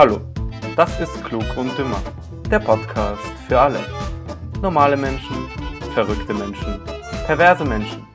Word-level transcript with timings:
Hallo, 0.00 0.18
das 0.76 0.98
ist 0.98 1.22
Klug 1.26 1.44
und 1.58 1.76
Dümmer, 1.76 2.00
der 2.50 2.58
Podcast 2.58 3.20
für 3.46 3.60
alle. 3.60 3.80
Normale 4.62 4.96
Menschen, 4.96 5.46
verrückte 5.92 6.32
Menschen, 6.32 6.80
perverse 7.26 7.66
Menschen. 7.66 8.06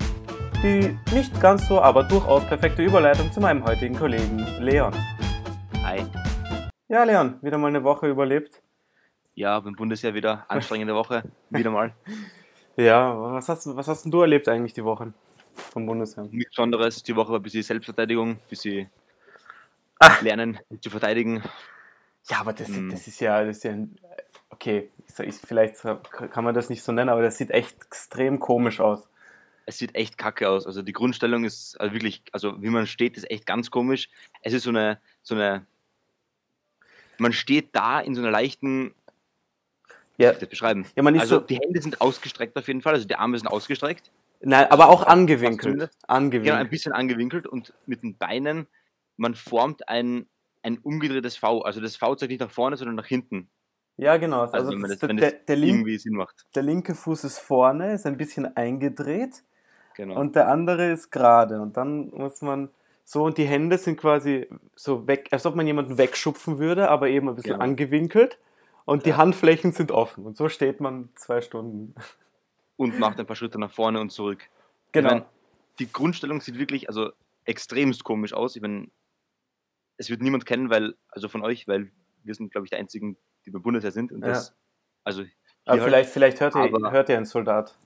Die 0.64 0.98
nicht 1.14 1.40
ganz 1.40 1.68
so, 1.68 1.80
aber 1.80 2.02
durchaus 2.02 2.44
perfekte 2.48 2.82
Überleitung 2.82 3.32
zu 3.32 3.40
meinem 3.40 3.64
heutigen 3.64 3.96
Kollegen 3.96 4.40
Leon. 4.60 4.96
Hi. 5.84 6.04
Ja, 6.88 7.04
Leon, 7.04 7.38
wieder 7.44 7.60
mal 7.60 7.68
eine 7.68 7.84
Woche 7.84 8.08
überlebt. 8.08 8.64
Ja, 9.36 9.60
beim 9.60 9.76
Bundesheer 9.76 10.16
wieder 10.16 10.44
anstrengende 10.48 10.96
Woche. 10.96 11.22
Wieder 11.52 11.70
mal. 11.70 11.94
Ja, 12.78 13.16
was 13.16 13.48
hast, 13.48 13.68
was 13.78 13.88
hast 13.88 14.06
denn 14.06 14.12
du 14.12 14.22
erlebt 14.22 14.50
eigentlich 14.50 14.74
die 14.74 14.84
Woche 14.84 15.14
vom 15.54 15.86
Bundesheer? 15.86 16.24
Nichts 16.32 16.50
Besonderes. 16.50 17.04
Die 17.04 17.16
Woche 17.16 17.32
war 17.32 17.40
ein 17.40 17.44
bisschen 17.44 17.62
Selbstverteidigung, 17.62 18.32
ein 18.32 18.40
bisschen 18.50 18.90
Ah. 20.00 20.18
lernen 20.22 20.60
zu 20.82 20.90
verteidigen. 20.90 21.42
Ja, 22.30 22.40
aber 22.40 22.54
das, 22.54 22.68
Hm. 22.70 22.90
das 22.90 23.08
ist 23.08 23.20
ja, 23.20 23.44
das 23.44 23.58
ist 23.58 23.64
ja, 23.64 23.72
ein- 23.72 23.98
okay, 24.50 24.90
ich, 25.08 25.20
ich, 25.20 25.36
vielleicht 25.36 25.82
kann 25.82 26.44
man 26.44 26.54
das 26.56 26.70
nicht 26.70 26.84
so 26.84 26.92
nennen, 26.92 27.10
aber 27.10 27.22
das 27.22 27.38
sieht 27.38 27.52
echt 27.52 27.76
extrem 27.84 28.40
komisch 28.40 28.80
aus. 28.80 29.08
Es 29.68 29.78
sieht 29.80 29.96
echt 29.96 30.18
kacke 30.18 30.48
aus. 30.50 30.66
Also 30.68 30.82
die 30.82 30.94
Grundstellung 30.94 31.44
ist 31.44 31.80
also 31.80 31.94
wirklich, 31.94 32.24
also 32.32 32.62
wie 32.62 32.70
man 32.70 32.86
steht, 32.88 33.18
ist 33.18 33.30
echt 33.30 33.46
ganz 33.46 33.72
komisch. 33.72 34.10
Es 34.42 34.54
ist 34.54 34.64
so 34.64 34.70
eine, 34.70 35.00
so 35.24 35.36
eine, 35.36 35.66
man 37.18 37.34
steht 37.34 37.70
da 37.76 38.00
in 38.00 38.14
so 38.16 38.22
einer 38.22 38.32
leichten, 38.32 38.94
Ja, 40.18 40.34
das 40.34 40.48
beschreiben? 40.50 40.86
ja 40.96 41.04
man 41.04 41.16
ist 41.16 41.22
Also 41.22 41.36
so, 41.40 41.42
die 41.42 41.58
Hände 41.60 41.82
sind 41.82 42.00
ausgestreckt 42.02 42.56
auf 42.58 42.68
jeden 42.68 42.82
Fall, 42.82 42.94
also 42.94 43.08
die 43.08 43.16
Arme 43.16 43.38
sind 43.38 43.48
ausgestreckt. 43.48 44.12
nein, 44.42 44.70
aber 44.70 44.90
auch 44.90 45.00
fast 45.00 45.10
angewinkelt. 45.12 45.62
zumindest. 45.62 45.94
Genau, 46.02 46.14
Angewinkelt. 46.14 46.60
ein 46.60 46.70
bisschen 46.70 46.94
angewinkelt 46.94 47.48
und 47.48 47.74
mit 47.86 48.04
den 48.04 48.16
Beinen, 48.18 48.68
man 49.18 49.34
formt 49.34 49.88
ein, 49.90 50.28
ein 50.66 50.80
umgedrehtes 50.80 51.38
V. 51.38 51.62
Also 51.62 51.80
das 51.80 51.96
V 51.96 52.16
zeigt 52.16 52.32
nicht 52.32 52.42
nach 52.42 52.52
vorne, 52.52 52.76
sondern 52.76 52.96
nach 52.96 53.06
hinten. 53.06 53.50
Ja, 53.98 54.18
genau. 54.18 54.42
Also, 54.42 54.54
Also, 54.56 54.72
das, 54.72 54.98
das, 54.98 55.00
der, 55.00 55.14
das 55.16 55.34
der, 55.48 55.56
link, 55.56 55.88
linke 56.56 56.96
Fuß 56.96 57.24
ist 57.24 57.40
vorne, 57.40 57.94
ist 57.94 58.06
ein 58.06 58.18
bisschen 58.18 58.58
eingedreht 58.58 59.44
Genau. 59.96 60.20
und 60.20 60.36
der 60.36 60.50
andere 60.50 60.92
ist 60.92 61.12
gerade. 61.12 61.62
Und 61.62 61.78
dann 61.78 62.10
muss 62.10 62.42
man 62.42 62.70
so, 63.06 63.24
und 63.24 63.38
die 63.38 63.46
Hände 63.46 63.78
sind 63.78 63.98
quasi 63.98 64.50
so 64.76 65.08
weg, 65.08 65.30
als 65.32 65.46
ob 65.46 65.56
man 65.56 65.68
jemanden 65.68 65.98
wegschupfen 65.98 66.58
würde, 66.58 66.90
aber 66.90 67.08
eben 67.08 67.30
ein 67.30 67.36
bisschen 67.36 67.54
Genau. 67.54 67.64
angewinkelt. 67.64 68.40
Und 68.84 69.06
die 69.06 69.12
Ja. 69.12 69.18
Handflächen 69.18 69.72
sind 69.72 69.92
offen. 69.92 70.26
Und 70.26 70.36
so 70.36 70.50
steht 70.50 70.80
man 70.82 71.10
zwei 71.16 71.42
Stunden. 71.42 71.96
und 72.78 73.00
macht 73.00 73.20
ein 73.20 73.26
paar 73.26 73.36
Schritte 73.36 73.60
nach 73.60 73.72
vorne 73.72 74.02
und 74.02 74.12
zurück. 74.12 74.50
Genau. 74.92 75.08
Ich 75.10 75.14
mein, 75.14 75.26
die 75.80 75.92
Grundstellung 75.92 76.42
sieht 76.42 76.58
wirklich 76.58 76.90
also 76.90 77.12
extremst 77.46 78.04
komisch 78.04 78.34
aus. 78.34 78.56
Ich 78.56 78.62
mein, 78.62 78.92
es 79.98 80.10
wird 80.10 80.22
niemand 80.22 80.46
kennen, 80.46 80.70
weil, 80.70 80.96
also 81.10 81.28
von 81.30 81.44
euch, 81.44 81.68
weil 81.68 81.92
wir 82.24 82.34
sind, 82.36 82.52
glaube 82.52 82.66
ich, 82.66 82.72
die 82.72 82.78
einzigen, 82.78 83.18
die 83.46 83.52
beim 83.52 83.62
Bundesheer 83.62 83.92
sind. 83.92 84.12
Und 84.12 84.22
Ja. 84.22 84.30
das, 84.30 84.56
also 85.04 85.24
aber 85.66 85.82
halt, 85.82 85.84
vielleicht, 85.84 86.10
vielleicht 86.10 86.42
hört, 86.42 86.56
ihr, 86.56 86.62
aber- 86.62 86.92
hört 86.92 87.10
ihr 87.10 87.18
ein 87.18 87.26
Soldat. 87.26 87.78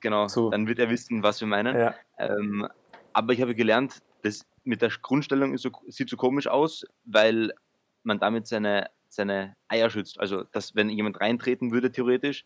genau, 0.00 0.26
zu. 0.26 0.50
dann 0.50 0.66
wird 0.66 0.78
er 0.78 0.88
wissen, 0.90 1.22
was 1.22 1.40
wir 1.40 1.48
meinen. 1.48 1.76
Ja. 1.76 1.94
Ähm, 2.18 2.66
aber 3.12 3.32
ich 3.32 3.42
habe 3.42 3.54
gelernt, 3.54 4.00
das 4.22 4.46
mit 4.64 4.82
der 4.82 4.90
Grundstellung 5.02 5.56
so, 5.58 5.70
sieht 5.88 6.08
so 6.10 6.16
komisch 6.16 6.46
aus, 6.46 6.84
weil 7.04 7.52
man 8.02 8.18
damit 8.18 8.46
seine, 8.46 8.90
seine 9.08 9.56
Eier 9.68 9.90
schützt. 9.90 10.18
Also, 10.20 10.44
dass 10.44 10.74
wenn 10.74 10.88
jemand 10.88 11.20
reintreten 11.20 11.70
würde, 11.72 11.90
theoretisch, 11.92 12.44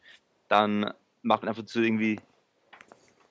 dann 0.49 0.93
macht 1.23 1.43
man 1.43 1.49
einfach 1.51 1.65
so 1.67 1.81
irgendwie 1.81 2.21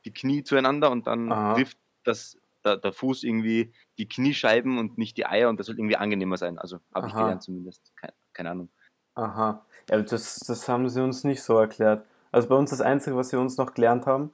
die 0.06 0.14
Knie 0.14 0.44
zueinander 0.44 0.92
und 0.92 1.08
dann 1.08 1.32
Aha. 1.32 1.54
trifft 1.56 1.78
das, 2.04 2.38
der, 2.66 2.78
der 2.78 2.94
Fuß 2.94 3.24
irgendwie 3.24 3.74
die 3.98 4.08
Kniescheiben 4.08 4.78
und 4.78 4.98
nicht 4.98 5.18
die 5.18 5.26
Eier 5.26 5.50
und 5.50 5.60
das 5.60 5.68
soll 5.68 5.78
irgendwie 5.78 5.98
angenehmer 5.98 6.38
sein. 6.38 6.58
Also, 6.58 6.80
habe 6.94 7.08
ich 7.08 7.14
gelernt 7.14 7.44
zumindest. 7.44 7.92
Keine, 7.96 8.14
keine 8.34 8.52
Ahnung. 8.52 8.70
Aha. 9.16 9.66
Ja, 9.90 10.02
das, 10.02 10.40
das 10.40 10.68
haben 10.70 10.90
sie 10.90 11.04
uns 11.04 11.24
nicht 11.24 11.44
so 11.44 11.58
erklärt. 11.58 12.06
Also 12.32 12.48
bei 12.48 12.56
uns 12.56 12.72
das 12.72 12.82
Einzige, 12.82 13.16
was 13.16 13.30
sie 13.30 13.38
uns 13.38 13.58
noch 13.58 13.74
gelernt 13.74 14.06
haben, 14.08 14.32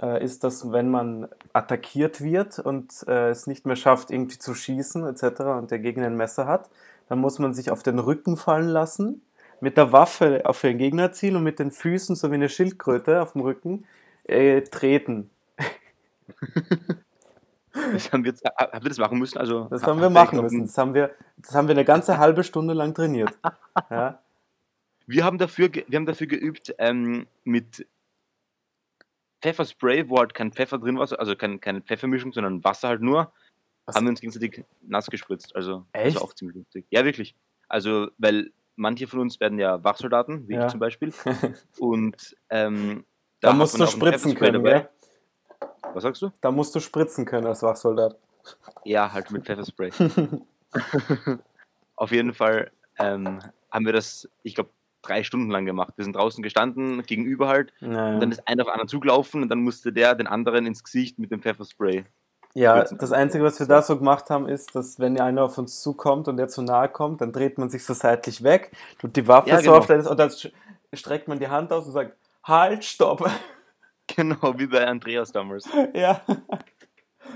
äh, 0.00 0.24
ist, 0.24 0.42
dass 0.44 0.72
wenn 0.72 0.90
man 0.90 1.28
attackiert 1.52 2.22
wird 2.22 2.58
und 2.58 3.04
äh, 3.06 3.28
es 3.28 3.46
nicht 3.46 3.66
mehr 3.66 3.76
schafft, 3.76 4.10
irgendwie 4.10 4.38
zu 4.38 4.54
schießen 4.54 5.06
etc. 5.06 5.40
und 5.58 5.70
der 5.70 5.78
Gegner 5.78 6.06
ein 6.06 6.16
Messer 6.16 6.46
hat, 6.46 6.70
dann 7.08 7.18
muss 7.18 7.38
man 7.38 7.52
sich 7.52 7.70
auf 7.70 7.82
den 7.82 7.98
Rücken 7.98 8.36
fallen 8.36 8.68
lassen, 8.68 9.22
mit 9.60 9.76
der 9.76 9.92
Waffe 9.92 10.42
auf 10.44 10.60
den 10.60 10.78
Gegner 10.78 11.12
zielen 11.12 11.36
und 11.36 11.42
mit 11.42 11.58
den 11.58 11.70
Füßen, 11.70 12.16
so 12.16 12.30
wie 12.30 12.36
eine 12.36 12.48
Schildkröte 12.48 13.20
auf 13.20 13.32
dem 13.32 13.42
Rücken, 13.42 13.84
äh, 14.24 14.62
treten. 14.62 15.30
Das 17.72 18.12
haben 18.12 18.24
wir 18.24 18.34
habt 18.44 18.84
ihr 18.84 18.88
das 18.88 18.98
machen 18.98 19.18
müssen? 19.18 19.38
Also, 19.38 19.64
Das 19.70 19.82
ha- 19.82 19.86
haben 19.88 20.00
wir 20.00 20.10
machen 20.10 20.40
müssen. 20.40 20.66
Das 20.66 20.76
haben 20.76 20.92
wir, 20.94 21.10
das 21.38 21.54
haben 21.54 21.68
wir 21.68 21.74
eine 21.74 21.84
ganze 21.84 22.18
halbe 22.18 22.44
Stunde 22.44 22.74
lang 22.74 22.94
trainiert. 22.94 23.36
Ja. 23.90 24.20
Wir 25.06 25.24
haben 25.24 25.38
dafür, 25.38 25.70
wir 25.72 25.96
haben 25.96 26.06
dafür 26.06 26.26
geübt 26.28 26.74
ähm, 26.78 27.26
mit 27.44 27.86
Pfefferspray, 29.42 30.08
wo 30.08 30.18
halt 30.18 30.34
kein 30.34 30.52
Pfeffer 30.52 30.78
drin 30.78 30.98
war, 30.98 31.08
also 31.18 31.34
kein, 31.34 31.60
keine 31.60 31.80
Pfeffermischung, 31.80 32.32
sondern 32.32 32.62
Wasser 32.62 32.88
halt 32.88 33.00
nur, 33.02 33.32
Was? 33.86 33.96
haben 33.96 34.04
wir 34.04 34.10
uns 34.10 34.20
gegenseitig 34.20 34.64
nass 34.82 35.06
gespritzt. 35.06 35.56
Also 35.56 35.84
das 35.92 36.02
Echt? 36.04 36.16
war 36.16 36.22
auch 36.24 36.34
ziemlich 36.34 36.56
lustig. 36.56 36.86
Ja, 36.90 37.04
wirklich. 37.04 37.34
Also, 37.68 38.08
weil 38.18 38.52
manche 38.76 39.06
von 39.08 39.18
uns 39.20 39.40
werden 39.40 39.58
ja 39.58 39.82
Wachsoldaten, 39.82 40.46
wie 40.48 40.54
Ja. 40.54 40.66
ich 40.66 40.70
zum 40.70 40.78
Beispiel. 40.80 41.12
Und 41.80 42.36
ähm, 42.50 43.04
Da, 43.40 43.50
hat 43.50 43.56
musst 43.56 43.78
du 43.80 43.86
spritzen 43.86 44.34
können, 44.36 44.62
dabei. 44.62 44.70
gell? 44.80 44.88
Was 45.94 46.02
sagst 46.02 46.22
du? 46.22 46.30
Da 46.40 46.50
musst 46.50 46.74
du 46.74 46.80
spritzen 46.80 47.24
können 47.24 47.46
als 47.46 47.62
Wachsoldat. 47.62 48.16
Ja, 48.84 49.12
halt 49.12 49.30
mit 49.30 49.44
Pfefferspray. 49.44 49.90
Auf 51.96 52.10
jeden 52.10 52.34
Fall 52.34 52.70
ähm, 52.98 53.40
haben 53.70 53.86
wir 53.86 53.92
das, 53.92 54.28
ich 54.42 54.54
glaube, 54.54 54.70
drei 55.02 55.22
Stunden 55.22 55.50
lang 55.50 55.66
gemacht. 55.66 55.92
Wir 55.96 56.04
sind 56.04 56.16
draußen 56.16 56.42
gestanden, 56.42 57.02
gegenüber 57.02 57.48
halt, 57.48 57.72
Naja. 57.80 58.14
Und 58.14 58.20
dann 58.20 58.32
ist 58.32 58.46
einer 58.48 58.62
auf 58.62 58.68
anderen 58.68 58.88
zugelaufen 58.88 59.42
und 59.42 59.48
dann 59.48 59.60
musste 59.60 59.92
der 59.92 60.14
den 60.14 60.26
anderen 60.26 60.64
ins 60.66 60.84
Gesicht 60.84 61.18
mit 61.18 61.30
dem 61.30 61.42
Pfefferspray. 61.42 62.04
Ja, 62.54 62.76
Spritzen. 62.76 62.98
das 62.98 63.12
Einzige, 63.12 63.44
was 63.44 63.58
wir 63.58 63.66
da 63.66 63.82
so 63.82 63.96
gemacht 63.96 64.28
haben, 64.30 64.46
ist, 64.46 64.74
dass 64.76 65.00
wenn 65.00 65.18
einer 65.18 65.44
auf 65.44 65.58
uns 65.58 65.80
zukommt 65.80 66.28
und 66.28 66.36
der 66.36 66.48
zu 66.48 66.62
nahe 66.62 66.88
kommt, 66.88 67.20
dann 67.20 67.32
dreht 67.32 67.58
man 67.58 67.70
sich 67.70 67.84
so 67.84 67.94
seitlich 67.94 68.42
weg, 68.42 68.72
tut 68.98 69.16
die 69.16 69.26
Waffe 69.26 69.48
Ja, 69.50 69.56
so 69.56 69.72
genau. 69.72 69.78
auf 69.78 70.10
und 70.10 70.18
dann 70.18 70.30
streckt 70.92 71.28
man 71.28 71.38
die 71.38 71.48
Hand 71.48 71.72
aus 71.72 71.86
und 71.86 71.92
sagt, 71.92 72.16
halt, 72.44 72.84
stopp. 72.84 73.28
Genau, 74.16 74.58
wie 74.58 74.66
bei 74.66 74.86
Andreas 74.86 75.32
damals. 75.32 75.68
ja. 75.94 76.20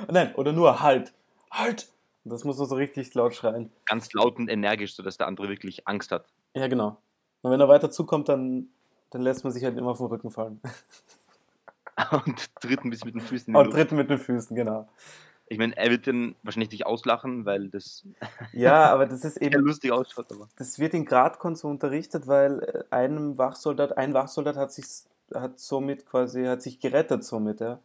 Nein, 0.09 0.35
oder 0.35 0.53
nur 0.53 0.81
halt. 0.81 1.13
Halt. 1.51 1.89
Das 2.25 2.45
muss 2.45 2.59
man 2.59 2.67
so 2.67 2.75
richtig 2.75 3.15
laut 3.15 3.35
schreien. 3.35 3.71
Ganz 3.87 4.13
laut 4.13 4.37
und 4.37 4.49
energisch, 4.49 4.95
sodass 4.95 5.17
der 5.17 5.29
andere 5.29 5.49
wirklich 5.49 5.87
Angst 5.87 6.11
hat. 6.11 6.27
Ja, 6.55 6.67
genau. 6.67 6.97
Und 7.43 7.53
wenn 7.53 7.61
er 7.61 7.69
weiter 7.69 7.91
zukommt, 7.91 8.29
dann, 8.29 8.69
dann 9.11 9.23
lässt 9.23 9.45
man 9.45 9.53
sich 9.53 9.63
halt 9.63 9.77
immer 9.79 9.93
auf 9.93 9.99
den 9.99 10.07
Rücken 10.07 10.31
fallen. 10.31 10.61
Und 12.27 12.55
tritt 12.61 12.85
ein 12.85 12.91
bisschen 12.91 13.07
mit 13.07 13.15
den 13.15 13.21
Füßen 13.23 13.57
Und 13.57 13.71
tritt 13.71 13.93
mit 13.93 14.11
den 14.11 14.19
Füßen, 14.19 14.55
genau. 14.55 14.87
Ich 15.49 15.59
meine, 15.59 15.77
er 15.77 15.91
wird 15.91 16.07
dann 16.07 16.35
wahrscheinlich 16.43 16.71
dich 16.71 16.85
auslachen, 16.85 17.47
weil 17.47 17.69
das 17.69 18.05
Ja, 18.53 18.93
aber 18.93 19.07
das 19.07 19.25
ist 19.25 19.37
eben, 19.37 19.63
lustig 19.63 19.93
ausschaut. 19.93 20.31
Aber 20.33 20.49
das 20.57 20.79
wird 20.79 20.93
in 20.93 21.05
Gradkon 21.05 21.55
so 21.55 21.69
unterrichtet, 21.69 22.27
weil 22.27 22.63
äh, 22.63 22.95
einem 22.95 23.39
Wachsoldat, 23.39 23.97
ein 23.97 24.13
Wachsoldat 24.13 24.57
hat 24.57 24.73
sich, 24.73 24.85
hat 25.35 25.59
somit 25.59 26.07
quasi, 26.07 26.45
hat 26.45 26.63
sich 26.63 26.81
gerettet 26.81 27.25
somit, 27.25 27.61
ja. 27.61 27.79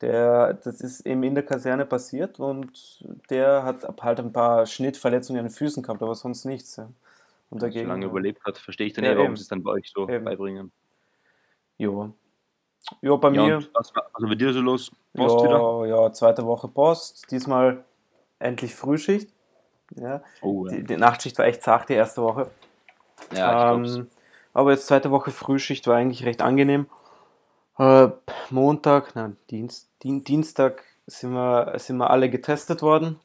Der, 0.00 0.54
das 0.54 0.80
ist 0.80 1.06
eben 1.06 1.22
in 1.22 1.34
der 1.34 1.44
Kaserne 1.46 1.86
passiert 1.86 2.38
und 2.40 3.04
der 3.30 3.62
hat 3.62 3.86
halt 4.02 4.18
ein 4.20 4.32
paar 4.32 4.66
Schnittverletzungen 4.66 5.40
an 5.40 5.46
den 5.46 5.54
Füßen 5.54 5.82
gehabt, 5.82 6.02
aber 6.02 6.14
sonst 6.14 6.44
nichts. 6.44 6.76
Ja. 6.76 6.90
Und 7.50 7.60
so 7.60 7.66
dagegen, 7.66 7.88
lange 7.88 8.06
überlebt 8.06 8.44
hat, 8.44 8.58
verstehe 8.58 8.88
ich 8.88 8.92
dann 8.92 9.04
Ja, 9.04 9.10
nicht, 9.12 9.20
warum 9.20 9.36
sie 9.36 9.42
es 9.42 9.48
dann 9.48 9.62
bei 9.62 9.70
euch 9.70 9.90
so 9.94 10.08
Eben. 10.08 10.24
beibringen. 10.24 10.72
Jo. 11.78 12.12
Jo, 13.00 13.16
bei 13.16 13.30
Ja, 13.30 13.46
mir, 13.46 13.66
was 13.72 13.94
war 13.94 14.04
also 14.12 14.28
bei 14.28 14.34
dir 14.34 14.52
so 14.52 14.60
los? 14.60 14.90
Post 15.14 15.44
wieder? 15.44 15.86
ja, 15.86 16.12
zweite 16.12 16.44
Woche 16.44 16.68
Post, 16.68 17.30
diesmal 17.30 17.84
endlich 18.40 18.74
Frühschicht. 18.74 19.30
Ja. 19.96 20.22
Oh, 20.42 20.66
ja. 20.66 20.72
Die, 20.74 20.84
die 20.84 20.96
Nachtschicht 20.96 21.38
war 21.38 21.46
echt 21.46 21.62
zart, 21.62 21.88
die 21.88 21.94
erste 21.94 22.20
Woche. 22.22 22.50
ja 23.32 23.76
ich 23.78 23.84
glaub's. 23.86 24.08
Aber 24.54 24.70
jetzt 24.70 24.86
zweite 24.86 25.10
Woche 25.10 25.32
Frühschicht 25.32 25.86
war 25.86 25.96
eigentlich 25.96 26.24
recht 26.24 26.40
angenehm. 26.40 26.86
Äh, 27.78 28.08
Montag, 28.50 29.14
nein, 29.16 29.36
Dienst, 29.50 29.90
Dien, 30.02 30.22
Dienstag 30.22 30.84
sind 31.06 31.32
wir, 31.32 31.74
sind 31.76 31.96
wir 31.96 32.10
alle 32.10 32.30
getestet 32.30 32.80
worden. 32.80 33.18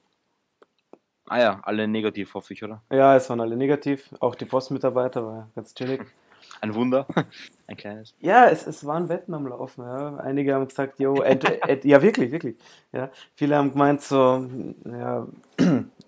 Ah 1.28 1.40
ja, 1.40 1.60
alle 1.64 1.88
negativ, 1.88 2.34
hoffe 2.34 2.54
ich, 2.54 2.64
oder? 2.64 2.82
Ja, 2.92 3.16
es 3.16 3.30
waren 3.30 3.40
alle 3.40 3.56
negativ, 3.56 4.10
auch 4.20 4.34
die 4.34 4.46
Postmitarbeiter, 4.46 5.24
war 5.24 5.50
ganz 5.56 5.76
chillig. 5.76 6.02
Ein 6.62 6.74
Wunder. 6.74 7.06
Ein 7.68 7.78
kleines. 7.78 8.16
Ja, 8.20 8.48
es, 8.48 8.66
es 8.66 8.86
waren 8.86 9.08
Wetten 9.08 9.34
am 9.36 9.46
Laufen. 9.46 9.84
Ja. 9.84 10.18
Einige 10.18 10.56
haben 10.56 10.68
gesagt, 10.68 11.00
jo, 11.00 11.24
ja 11.24 12.02
wirklich, 12.02 12.32
wirklich. 12.32 12.58
Ja. 12.92 13.12
Viele 13.36 13.56
haben 13.56 13.72
gemeint, 13.72 14.02
so, 14.02 14.48
ja, 14.86 15.28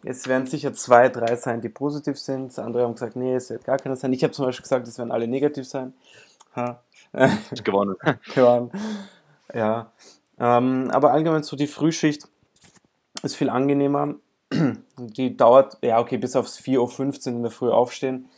es 0.03 0.27
werden 0.27 0.47
sicher 0.47 0.73
zwei, 0.73 1.09
drei 1.09 1.35
sein, 1.35 1.61
die 1.61 1.69
positiv 1.69 2.17
sind. 2.17 2.57
Andere 2.59 2.83
haben 2.83 2.93
gesagt, 2.93 3.15
nee, 3.15 3.35
es 3.35 3.49
wird 3.49 3.63
gar 3.63 3.77
keiner 3.77 3.95
sein. 3.95 4.13
Ich 4.13 4.23
habe 4.23 4.33
zum 4.33 4.45
Beispiel 4.45 4.63
gesagt, 4.63 4.87
es 4.87 4.97
werden 4.97 5.11
alle 5.11 5.27
negativ 5.27 5.67
sein. 5.67 5.93
Ha. 6.55 6.81
Gewonnen. 7.63 7.95
Gewann. 8.33 8.71
Ja. 9.53 9.91
Ähm, 10.39 10.89
aber 10.91 11.11
allgemein 11.11 11.43
so 11.43 11.55
die 11.55 11.67
Frühschicht 11.67 12.27
ist 13.21 13.35
viel 13.35 13.49
angenehmer. 13.49 14.15
Die 14.97 15.37
dauert, 15.37 15.77
ja, 15.81 15.99
okay, 15.99 16.17
bis 16.17 16.35
aufs 16.35 16.59
4.15 16.59 17.29
Uhr 17.29 17.35
in 17.35 17.41
der 17.43 17.51
Früh 17.51 17.69
aufstehen. 17.69 18.29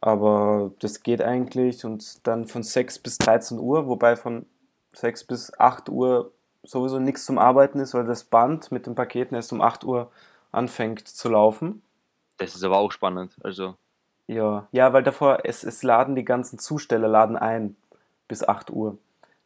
Aber 0.00 0.72
das 0.80 1.02
geht 1.02 1.22
eigentlich. 1.22 1.84
Und 1.84 2.26
dann 2.26 2.46
von 2.46 2.62
6 2.62 2.98
bis 3.00 3.18
13 3.18 3.58
Uhr, 3.58 3.86
wobei 3.86 4.16
von 4.16 4.46
6 4.94 5.24
bis 5.24 5.58
8 5.58 5.88
Uhr 5.88 6.32
sowieso 6.64 6.98
nichts 6.98 7.24
zum 7.24 7.38
Arbeiten 7.38 7.80
ist, 7.80 7.94
weil 7.94 8.04
das 8.04 8.24
Band 8.24 8.72
mit 8.72 8.86
den 8.86 8.94
Paketen 8.94 9.34
erst 9.34 9.52
um 9.52 9.60
8 9.60 9.84
Uhr 9.84 10.10
anfängt 10.52 11.06
zu 11.08 11.28
laufen. 11.28 11.82
Das 12.38 12.54
ist 12.54 12.62
aber 12.64 12.78
auch 12.78 12.92
spannend. 12.92 13.36
Also. 13.42 13.76
Ja, 14.26 14.68
ja, 14.72 14.92
weil 14.92 15.02
davor, 15.02 15.40
es, 15.44 15.64
es 15.64 15.82
laden 15.82 16.14
die 16.14 16.24
ganzen 16.24 16.58
Zusteller 16.58 17.08
laden 17.08 17.36
ein 17.36 17.76
bis 18.28 18.46
8 18.46 18.70
Uhr. 18.70 18.96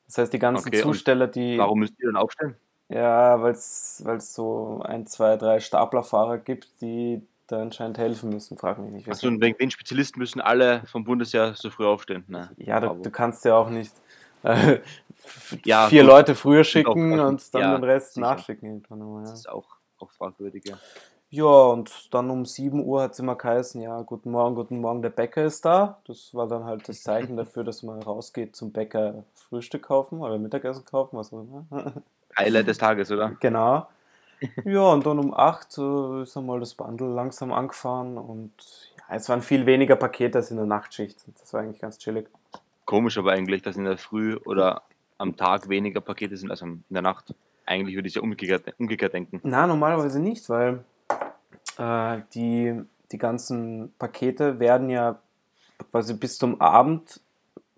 Das 0.06 0.18
heißt, 0.18 0.32
die 0.32 0.38
ganzen 0.38 0.68
Okay, 0.68 0.82
Zusteller, 0.82 1.26
die. 1.26 1.58
Warum 1.58 1.80
müsst 1.80 1.94
ihr 1.98 2.06
dann 2.06 2.16
aufstehen? 2.16 2.54
Ja, 2.88 3.42
weil 3.42 3.52
es 3.52 3.98
so 3.98 4.80
ein, 4.84 5.06
zwei, 5.06 5.36
drei 5.36 5.58
Staplerfahrer 5.58 6.38
gibt, 6.38 6.80
die 6.80 7.20
da 7.48 7.60
anscheinend 7.62 7.98
helfen 7.98 8.30
müssen, 8.30 8.56
frag 8.56 8.78
mich 8.78 8.92
nicht. 8.92 9.08
Achso, 9.08 9.26
und 9.26 9.40
wegen 9.40 9.58
den 9.58 9.70
Spezialisten 9.70 10.20
müssen 10.20 10.40
alle 10.40 10.82
vom 10.86 11.04
Bundesheer 11.04 11.54
so 11.54 11.70
früh 11.70 11.84
aufstehen. 11.86 12.24
Ne? 12.28 12.50
Ja, 12.56 12.78
du, 12.80 12.94
du 13.02 13.10
kannst 13.10 13.44
ja 13.44 13.56
auch 13.56 13.70
nicht 13.70 13.92
äh, 14.44 14.78
Ja, 15.64 15.88
vier 15.88 16.02
gut. 16.02 16.10
Leute 16.10 16.34
früher 16.34 16.62
schicken 16.64 17.18
und 17.20 17.54
dann 17.54 17.60
Ja, 17.62 17.74
den 17.76 17.84
Rest 17.84 18.14
sicher. 18.14 18.26
nachschicken. 18.26 18.68
irgendwann 18.68 19.02
einmal, 19.02 19.22
Das 19.22 19.30
Ja. 19.30 19.34
ist 19.36 19.48
auch, 19.48 19.75
auch 19.98 20.10
fragwürdig, 20.10 20.64
ja. 21.30 21.44
und 21.44 22.14
dann 22.14 22.30
um 22.30 22.44
7 22.44 22.84
Uhr 22.84 23.02
hat 23.02 23.12
es 23.12 23.18
immer 23.18 23.36
geheißen, 23.36 23.80
ja, 23.80 24.00
guten 24.02 24.30
Morgen, 24.30 24.54
guten 24.54 24.80
Morgen, 24.80 25.02
der 25.02 25.10
Bäcker 25.10 25.44
ist 25.44 25.64
da. 25.64 26.00
Das 26.06 26.34
war 26.34 26.48
dann 26.48 26.64
halt 26.64 26.88
das 26.88 27.02
Zeichen 27.02 27.36
dafür, 27.36 27.64
dass 27.64 27.82
man 27.82 28.02
rausgeht 28.02 28.56
zum 28.56 28.72
Bäcker 28.72 29.24
Frühstück 29.34 29.82
kaufen 29.82 30.20
oder 30.20 30.38
Mittagessen 30.38 30.84
kaufen, 30.84 31.16
was 31.18 31.32
auch 31.32 31.40
immer. 31.40 31.66
Highlight 32.38 32.68
des 32.68 32.78
Tages, 32.78 33.10
oder? 33.10 33.36
Genau. 33.40 33.86
Ja, 34.64 34.92
und 34.92 35.06
dann 35.06 35.18
um 35.18 35.32
8 35.32 35.78
äh, 35.78 36.22
ist 36.22 36.36
einmal 36.36 36.60
das 36.60 36.74
Bundle 36.74 37.08
langsam 37.08 37.52
angefahren 37.52 38.18
und 38.18 38.52
ja, 38.98 39.16
es 39.16 39.28
waren 39.30 39.40
viel 39.40 39.64
weniger 39.66 39.96
Pakete 39.96 40.38
als 40.38 40.50
in 40.50 40.58
der 40.58 40.66
Nachtschicht. 40.66 41.24
Das 41.38 41.52
war 41.54 41.62
eigentlich 41.62 41.80
ganz 41.80 41.98
chillig. 41.98 42.28
Komisch 42.84 43.18
aber 43.18 43.32
eigentlich, 43.32 43.62
dass 43.62 43.76
in 43.76 43.84
der 43.84 43.98
Früh 43.98 44.36
oder 44.44 44.82
am 45.18 45.36
Tag 45.36 45.68
weniger 45.68 46.00
Pakete 46.00 46.36
sind 46.36 46.50
als 46.50 46.62
in 46.62 46.84
der 46.88 47.02
Nacht. 47.02 47.34
Eigentlich 47.66 47.96
würde 47.96 48.08
ich 48.08 48.14
ja 48.14 48.22
umgekehrt, 48.22 48.74
umgekehrt 48.78 49.12
denken. 49.12 49.40
Na, 49.42 49.66
normalerweise 49.66 50.20
nicht, 50.20 50.48
weil 50.48 50.84
äh, 51.78 52.20
die, 52.34 52.80
die 53.12 53.18
ganzen 53.18 53.92
Pakete 53.98 54.58
werden 54.60 54.88
ja 54.88 55.18
quasi 55.90 56.14
bis 56.14 56.38
zum 56.38 56.60
Abend, 56.60 57.20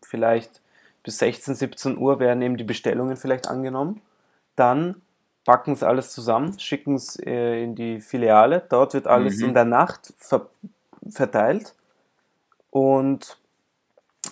vielleicht 0.03 0.61
bis 1.03 1.19
16, 1.19 1.55
17 1.55 1.99
Uhr 1.99 2.21
werden 2.21 2.43
eben 2.43 2.57
die 2.57 2.65
Bestellungen 2.65 3.17
vielleicht 3.17 3.49
angenommen. 3.49 4.01
Dann 4.57 5.01
packen 5.45 5.75
sie 5.75 5.87
alles 5.87 6.13
zusammen, 6.13 6.59
schicken 6.59 6.95
es 6.97 7.19
äh, 7.19 7.63
in 7.63 7.75
die 7.75 8.01
Filiale. 8.01 8.67
Dort 8.69 8.93
wird 8.95 9.07
alles 9.07 9.39
Mhm. 9.39 9.49
in 9.49 9.55
der 9.55 9.65
Nacht 9.65 10.13
ver 10.19 10.49
verteilt 11.11 11.75
und 12.71 13.39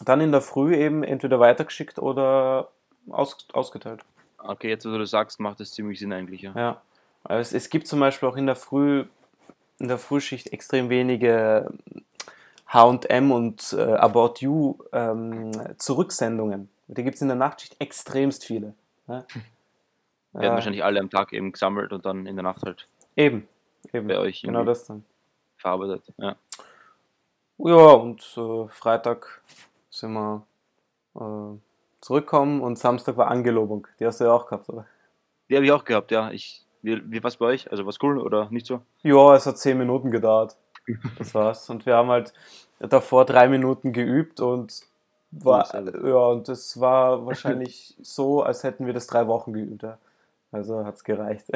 dann 0.04 0.20
in 0.20 0.30
der 0.32 0.42
Früh 0.42 0.74
eben 0.74 1.02
entweder 1.02 1.40
weitergeschickt 1.40 1.98
oder 1.98 2.68
aus 3.08 3.46
ausgeteilt. 3.54 4.04
Okay, 4.48 4.68
jetzt, 4.68 4.84
wo 4.86 4.90
du 4.90 4.98
das 4.98 5.10
sagst, 5.10 5.40
macht 5.40 5.60
das 5.60 5.72
ziemlich 5.72 5.98
Sinn 5.98 6.12
eigentlich, 6.12 6.42
ja. 6.42 6.52
Ja, 6.54 6.82
also 7.24 7.40
es, 7.40 7.52
es 7.64 7.70
gibt 7.70 7.86
zum 7.86 8.00
Beispiel 8.00 8.28
auch 8.28 8.36
in 8.36 8.46
der 8.46 8.56
Früh, 8.56 9.04
in 9.78 9.88
der 9.88 9.98
Frühschicht 9.98 10.52
extrem 10.52 10.88
wenige 10.88 11.70
H&M 12.68 13.30
und 13.32 13.72
äh, 13.72 13.82
About 13.94 14.34
You 14.40 14.76
ähm, 14.92 15.52
Zurücksendungen. 15.78 16.68
Die 16.88 17.02
gibt 17.04 17.16
es 17.16 17.22
in 17.22 17.28
der 17.28 17.36
Nachtschicht 17.36 17.76
extremst 17.80 18.44
viele. 18.44 18.74
Ne? 19.06 19.24
Die 20.34 20.40
werden 20.40 20.52
Äh, 20.52 20.54
wahrscheinlich 20.54 20.84
alle 20.84 21.00
am 21.00 21.08
Tag 21.10 21.32
eben 21.32 21.52
gesammelt 21.52 21.92
und 21.92 22.04
dann 22.04 22.26
in 22.26 22.36
der 22.36 22.42
Nacht 22.42 22.62
halt 22.62 22.86
eben, 23.16 23.48
eben. 23.92 24.06
bei 24.06 24.18
euch 24.18 24.42
Genau 24.42 24.64
das 24.64 24.84
dann. 24.84 25.04
verarbeitet. 25.56 26.02
Ja. 26.18 26.36
Ja, 27.58 27.74
und 27.92 28.20
äh, 28.36 28.68
Freitag 28.68 29.40
sind 29.90 30.12
wir 30.12 30.44
zurückgekommen 32.00 32.60
und 32.60 32.78
Samstag 32.78 33.16
war 33.16 33.28
Angelobung. 33.28 33.86
Die 33.98 34.06
hast 34.06 34.20
du 34.20 34.24
ja 34.24 34.32
auch 34.32 34.46
gehabt, 34.46 34.68
oder? 34.68 34.86
Die 35.48 35.56
habe 35.56 35.64
ich 35.64 35.72
auch 35.72 35.84
gehabt, 35.84 36.10
ja. 36.10 36.30
Ich, 36.30 36.64
wie, 36.82 37.00
wie 37.10 37.22
was 37.22 37.36
bei 37.36 37.46
euch? 37.46 37.70
Also 37.70 37.86
was 37.86 38.02
cool 38.02 38.18
oder 38.18 38.50
nicht 38.50 38.66
so? 38.66 38.80
Ja, 39.02 39.34
es 39.34 39.46
hat 39.46 39.58
zehn 39.58 39.78
Minuten 39.78 40.10
gedauert. 40.10 40.56
Das 41.18 41.34
war's. 41.34 41.68
Und 41.70 41.86
wir 41.86 41.96
haben 41.96 42.08
halt 42.10 42.32
davor 42.78 43.24
drei 43.24 43.48
Minuten 43.48 43.92
geübt 43.92 44.40
und 44.40 44.82
war, 45.30 45.68
ja, 45.74 46.26
und 46.28 46.48
das 46.48 46.80
war 46.80 47.26
wahrscheinlich 47.26 47.96
so, 48.02 48.42
als 48.42 48.62
hätten 48.62 48.86
wir 48.86 48.92
das 48.92 49.06
drei 49.06 49.26
Wochen 49.26 49.52
geübt. 49.52 49.82
Ja. 49.82 49.98
Also 50.52 50.84
hat's 50.84 51.04
gereicht. 51.04 51.46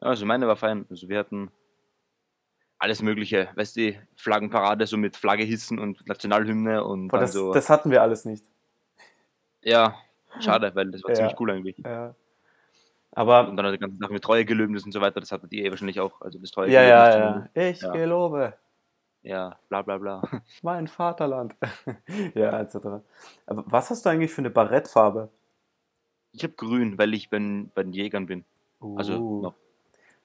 Also 0.00 0.26
meine 0.26 0.48
war 0.48 0.56
fein. 0.56 0.84
Also 0.90 1.08
wir 1.08 1.18
hatten 1.18 1.52
alles 2.78 3.02
Mögliche, 3.02 3.48
weißt 3.54 3.76
du, 3.76 3.94
Flaggenparade, 4.16 4.86
so 4.88 4.96
mit 4.96 5.16
Flagge 5.16 5.44
hissen 5.44 5.78
und 5.78 6.06
Nationalhymne 6.08 6.84
und 6.84 7.08
Boah, 7.08 7.20
das, 7.20 7.32
so. 7.32 7.52
das 7.52 7.70
hatten 7.70 7.92
wir 7.92 8.02
alles 8.02 8.24
nicht. 8.24 8.44
Ja, 9.62 9.94
schade, 10.40 10.74
weil 10.74 10.90
das 10.90 11.02
war 11.02 11.10
Ja. 11.10 11.16
ziemlich 11.16 11.40
cool 11.40 11.50
eigentlich. 11.50 11.78
Ja. 11.78 12.06
Und 12.08 12.14
Aber 13.14 13.42
dann 13.44 13.72
die 13.72 13.78
ganzen 13.78 13.98
Sachen 13.98 14.14
mit 14.14 14.24
Treuegelöbnis 14.24 14.84
und 14.84 14.92
so 14.92 15.00
weiter, 15.00 15.20
das 15.20 15.30
hattet 15.32 15.52
ihr 15.52 15.64
eh 15.66 15.70
wahrscheinlich 15.70 16.00
auch. 16.00 16.20
Also 16.22 16.38
das 16.38 16.50
ja, 16.56 16.64
ja, 16.66 16.82
ja. 16.82 17.12
Treuegelöbnis. 17.12 17.50
Ich 17.54 17.82
Ja. 17.82 17.92
gelobe 17.92 18.54
Ja, 19.22 19.58
bla 19.68 19.82
bla 19.82 19.98
bla. 19.98 20.22
mein 20.62 20.88
Vaterland. 20.88 21.54
ja, 22.34 22.58
etc. 22.60 22.76
Aber 23.46 23.64
was 23.66 23.90
hast 23.90 24.04
du 24.06 24.10
eigentlich 24.10 24.32
für 24.32 24.40
eine 24.40 24.50
Barettfarbe? 24.50 25.28
Ich 26.32 26.42
habe 26.42 26.54
grün, 26.54 26.96
weil 26.96 27.12
ich 27.12 27.28
bei, 27.28 27.38
bei 27.74 27.82
den 27.82 27.92
Jägern 27.92 28.26
bin. 28.26 28.44
Also 28.96 29.18
Uh. 29.18 29.42
noch. 29.42 29.54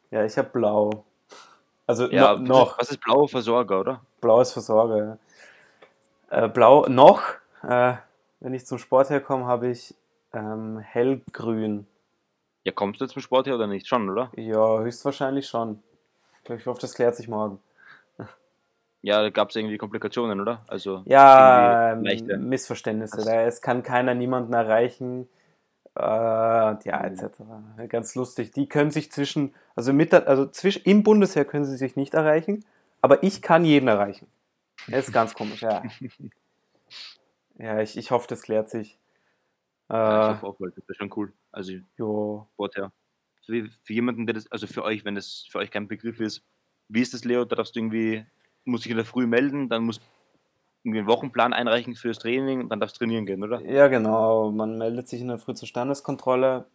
Ja, 0.10 0.24
ich 0.24 0.38
habe 0.38 0.50
blau. 0.50 1.04
Also 1.86 2.10
Ja, 2.10 2.36
no, 2.36 2.42
noch. 2.42 2.80
Was 2.80 2.90
ist 2.90 3.02
blauer 3.02 3.28
Versorger, 3.28 3.82
oder? 3.82 4.02
Blaues 4.22 4.54
Versorger. 4.54 5.20
Ja. 6.32 6.46
Äh, 6.46 6.48
blau 6.50 6.86
noch. 6.88 7.22
Äh, 7.64 7.96
wenn 8.40 8.54
ich 8.54 8.66
zum 8.66 8.78
Sport 8.78 9.10
herkomme, 9.10 9.46
habe 9.46 9.70
ich 9.70 9.96
ähm, 10.34 10.80
hellgrün. 10.80 11.88
Ja, 12.64 12.72
kommst 12.72 13.00
du 13.02 13.08
zum 13.08 13.22
Sport 13.22 13.48
her 13.48 13.56
oder 13.56 13.68
nicht? 13.68 13.88
Schon, 13.88 14.10
oder? 14.10 14.32
Ja, 14.36 14.80
höchstwahrscheinlich 14.80 15.48
schon. 15.48 15.82
Ich 16.50 16.66
hoffe, 16.66 16.82
das 16.82 16.94
klärt 16.94 17.16
sich 17.16 17.28
morgen. 17.28 17.60
Ja, 19.02 19.22
da 19.22 19.30
gab 19.30 19.50
es 19.50 19.56
irgendwie 19.56 19.78
Komplikationen, 19.78 20.42
oder? 20.42 20.62
Also 20.68 21.04
Ja, 21.06 21.94
ähm. 21.94 22.50
Missverständnisse. 22.50 23.18
Ach 23.20 23.24
so. 23.24 23.30
Da, 23.30 23.42
es 23.44 23.62
kann 23.62 23.84
keiner 23.84 24.14
niemanden 24.14 24.54
erreichen. 24.54 25.30
Äh, 25.96 26.02
ja, 26.02 27.04
etc. 27.06 27.24
Ganz 27.90 28.16
lustig. 28.16 28.52
Die 28.52 28.68
können 28.68 28.92
sich 28.92 29.12
zwischen, 29.12 29.54
also 29.76 29.94
mit, 29.94 30.14
also 30.14 30.48
zwischen, 30.48 30.84
im 30.84 31.04
Bundesheer 31.04 31.46
können 31.46 31.66
sie 31.66 31.78
sich 31.78 31.96
nicht 31.96 32.14
erreichen, 32.14 32.66
aber 33.02 33.24
ich 33.24 33.42
kann 33.42 33.66
jeden 33.66 33.88
erreichen. 33.88 34.28
Das 34.88 35.08
ist 35.08 35.14
ganz 35.14 35.34
komisch, 35.34 35.62
ja. 35.62 35.84
Ja, 37.58 37.82
ich, 37.82 37.98
ich 37.98 38.12
hoffe, 38.12 38.28
das 38.28 38.42
klärt 38.42 38.70
sich. 38.70 39.00
Ja, 39.90 40.30
Äh, 40.30 40.36
ich 40.36 40.38
hoffe 40.42 40.48
auch, 40.48 40.60
weil 40.60 40.72
das 40.72 40.88
wäre 40.88 40.96
schon 40.96 41.12
cool. 41.16 41.34
Also 41.52 41.74
jo. 41.98 42.48
Her. 42.76 42.92
Für, 43.46 43.70
für 43.84 43.94
jemanden, 43.94 44.26
der 44.26 44.36
das, 44.36 44.52
also 44.52 44.68
für 44.68 44.84
euch, 44.84 45.06
wenn 45.06 45.16
das 45.16 45.48
für 45.50 45.60
euch 45.60 45.72
kein 45.72 45.88
Begriff 45.88 46.20
ist, 46.20 46.44
wie 46.90 47.02
ist 47.02 47.14
das, 47.14 47.24
Leo? 47.24 47.46
Da 47.46 47.56
darfst 47.56 47.76
du 47.76 47.80
irgendwie, 47.80 48.26
musst 48.66 48.86
dich 48.86 48.92
in 48.92 48.98
der 48.98 49.06
Früh 49.06 49.26
melden, 49.28 49.70
dann 49.70 49.84
musst 49.84 50.02
du 50.02 50.06
irgendwie 50.84 51.00
einen 51.00 51.08
Wochenplan 51.08 51.54
einreichen 51.54 51.96
fürs 51.96 52.20
Training 52.20 52.62
und 52.62 52.70
dann 52.70 52.80
darfst 52.80 52.96
du 52.96 53.00
trainieren 53.00 53.26
gehen, 53.26 53.44
oder? 53.44 53.62
Ja, 53.62 53.88
genau. 53.88 54.52
Man 54.52 54.78
meldet 54.78 55.08
sich 55.08 55.22
in 55.22 55.28
der 55.28 55.38
Früh 55.38 55.54
zur 55.54 55.68
Standeskontrolle, 55.68 56.66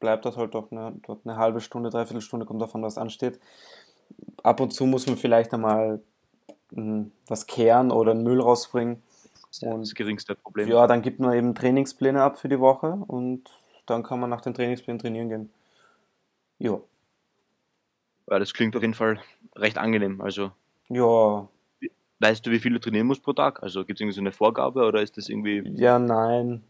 bleibt 0.00 0.24
dort 0.24 0.36
halt 0.36 0.54
doch 0.54 0.72
eine, 0.72 0.94
dort 1.02 1.24
eine 1.24 1.36
halbe 1.36 1.60
Stunde, 1.60 1.90
dreiviertel 1.90 2.22
Stunde, 2.22 2.46
kommt 2.46 2.62
davon, 2.62 2.82
was 2.82 2.98
ansteht. 2.98 3.38
Ab 4.42 4.60
und 4.60 4.72
zu 4.72 4.86
muss 4.86 5.06
man 5.06 5.16
vielleicht 5.16 5.52
einmal 5.54 6.02
mh, 6.72 7.06
was 7.26 7.46
kehren 7.46 7.90
oder 7.92 8.12
einen 8.12 8.22
Müll 8.24 8.40
rausbringen. 8.40 9.02
Das 9.50 9.62
ist 9.62 9.90
das 9.90 9.94
geringste 9.94 10.34
Problem. 10.34 10.68
Ja, 10.68 10.86
dann 10.86 11.02
gibt 11.02 11.18
man 11.18 11.34
eben 11.34 11.54
Trainingspläne 11.54 12.22
ab 12.22 12.38
für 12.38 12.48
die 12.48 12.60
Woche 12.60 12.92
und 13.06 13.50
dann 13.86 14.02
kann 14.02 14.20
man 14.20 14.30
nach 14.30 14.40
den 14.40 14.54
Trainingsplänen 14.54 15.00
trainieren 15.00 15.28
gehen. 15.28 15.50
Jo. 16.58 16.86
Weil 18.26 18.40
das 18.40 18.54
klingt 18.54 18.76
auf 18.76 18.82
jeden 18.82 18.94
Fall 18.94 19.20
recht 19.56 19.76
angenehm. 19.76 20.20
Also 20.20 20.52
Ja, 20.88 21.48
weißt 22.20 22.46
du, 22.46 22.50
wie 22.50 22.60
viel 22.60 22.72
du 22.72 22.80
trainieren 22.80 23.06
musst 23.06 23.22
pro 23.22 23.32
Tag? 23.32 23.62
Also 23.62 23.84
gibt 23.84 23.98
es 23.98 24.02
irgendwie 24.02 24.14
so 24.14 24.20
eine 24.20 24.32
Vorgabe 24.32 24.84
oder 24.84 25.02
ist 25.02 25.16
das 25.16 25.28
irgendwie. 25.28 25.62
ja, 25.74 25.98
nein. 25.98 26.62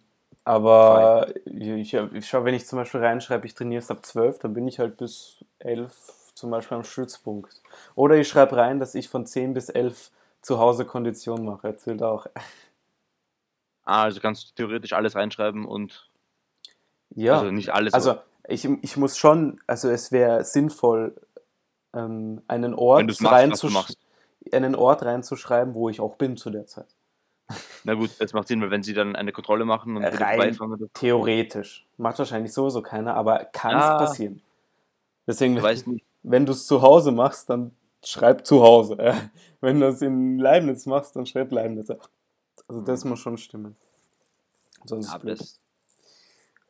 Aber 0.45 1.29
ich, 1.45 1.93
ich 1.93 2.27
schaue, 2.27 2.45
wenn 2.45 2.55
ich 2.55 2.67
zum 2.67 2.79
Beispiel 2.79 3.01
reinschreibe, 3.01 3.47
ich 3.47 3.55
trainiere 3.55 3.83
es 3.83 3.91
ab 3.91 4.07
12, 4.07 4.39
dann 4.39 4.55
bin 4.55 4.67
ich 4.67 4.79
halt 4.79 4.97
bis 4.97 5.45
11 5.59 5.95
zum 6.35 6.51
Beispiel 6.51 6.79
am 6.79 6.85
Stützpunkt. 6.85 7.61
Oder 7.95 8.17
ich 8.17 8.29
schreibe 8.29 8.57
rein, 8.57 8.81
dass 8.81 8.95
ich 8.95 9.11
von 9.11 9.27
10 9.27 9.53
bis 9.53 9.69
11 9.69 10.11
zu 10.41 10.59
Hause 10.59 10.87
Kondition 10.87 11.45
mache. 11.45 11.69
Erzählt 11.69 12.03
auch. 12.03 12.27
Ah, 13.90 14.04
also 14.04 14.20
kannst 14.20 14.49
du 14.50 14.54
theoretisch 14.54 14.92
alles 14.92 15.16
reinschreiben 15.16 15.64
und 15.64 16.09
Ja, 17.14 17.38
also 17.40 17.50
nicht 17.50 17.70
alles. 17.70 17.92
also 17.92 18.18
ich, 18.47 18.64
ich 18.82 18.97
muss 18.97 19.18
schon, 19.18 19.61
also 19.66 19.88
es 19.90 20.12
wäre 20.12 20.44
sinnvoll, 20.44 21.16
ähm, 21.92 22.42
einen 22.47 22.73
wenn 22.73 22.78
Ort 22.78 23.11
es 23.11 23.20
machst, 23.20 23.64
machst. 23.64 23.99
einen 24.52 24.76
Ort 24.76 25.02
reinzuschreiben, 25.02 25.75
wo 25.75 25.88
ich 25.88 26.00
auch 26.00 26.14
bin 26.16 26.37
zu 26.37 26.50
der 26.50 26.66
Zeit. 26.66 26.94
Na 27.85 27.94
gut, 27.94 28.11
das 28.20 28.32
macht 28.32 28.47
Sinn, 28.47 28.61
weil 28.61 28.70
wenn 28.70 28.85
sie 28.85 28.94
dann 28.94 29.16
eine 29.16 29.32
Kontrolle 29.32 29.64
machen 29.64 29.97
und 29.97 30.04
Rein 30.04 30.56
Theoretisch. 30.94 31.85
Macht 31.97 32.18
wahrscheinlich 32.20 32.52
sowieso 32.52 32.82
keiner, 32.82 33.14
aber 33.14 33.44
kann 33.47 33.76
es 33.76 33.85
Ah. 33.85 33.99
passieren. 33.99 34.40
Deswegen, 35.26 35.54
nicht, 35.54 36.04
wenn 36.23 36.47
du 36.47 36.52
es 36.52 36.66
zu 36.66 36.80
Hause 36.82 37.11
machst, 37.11 37.50
dann 37.50 37.73
schreib 38.04 38.47
zu 38.47 38.62
Hause. 38.62 38.97
Wenn 39.61 39.78
du 39.78 39.88
es 39.88 40.00
in 40.00 40.38
Leibniz 40.38 40.87
machst, 40.87 41.14
dann 41.16 41.26
schreib 41.26 41.52
Leibniz. 41.52 41.92
Also 42.71 42.83
das 42.83 43.05
muss 43.05 43.19
schon 43.19 43.37
stimmen. 43.37 43.75
Sonst 44.85 45.07
ist 45.09 45.12
Aber 45.12 45.27
das, 45.27 45.59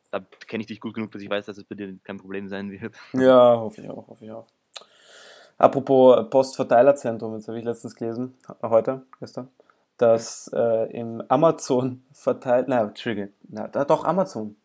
da 0.09 0.19
kenne 0.47 0.61
ich 0.61 0.67
dich 0.67 0.79
gut 0.79 0.95
genug, 0.95 1.11
dass 1.11 1.21
ich 1.21 1.29
weiß, 1.29 1.45
dass 1.45 1.59
es 1.59 1.63
bei 1.63 1.75
dir 1.75 1.95
kein 2.03 2.17
Problem 2.17 2.49
sein 2.49 2.71
wird. 2.71 2.95
Ja, 3.13 3.59
hoffe 3.59 3.81
ich 3.81 3.89
auch, 3.89 4.07
hoffe 4.07 4.25
ich 4.25 4.31
auch. 4.31 4.47
Apropos 5.59 6.27
Postverteilerzentrum, 6.31 7.35
jetzt 7.35 7.47
habe 7.47 7.59
ich 7.59 7.65
letztens 7.65 7.93
gelesen, 7.93 8.33
heute, 8.63 9.03
gestern, 9.19 9.49
dass 9.97 10.49
äh, 10.55 10.91
im 10.91 11.21
Amazon 11.27 12.03
verteilt, 12.11 12.67
na, 12.67 12.81
Entschuldige, 12.81 13.31
na, 13.47 13.67
da, 13.67 13.85
doch 13.85 14.03
Amazon. 14.03 14.55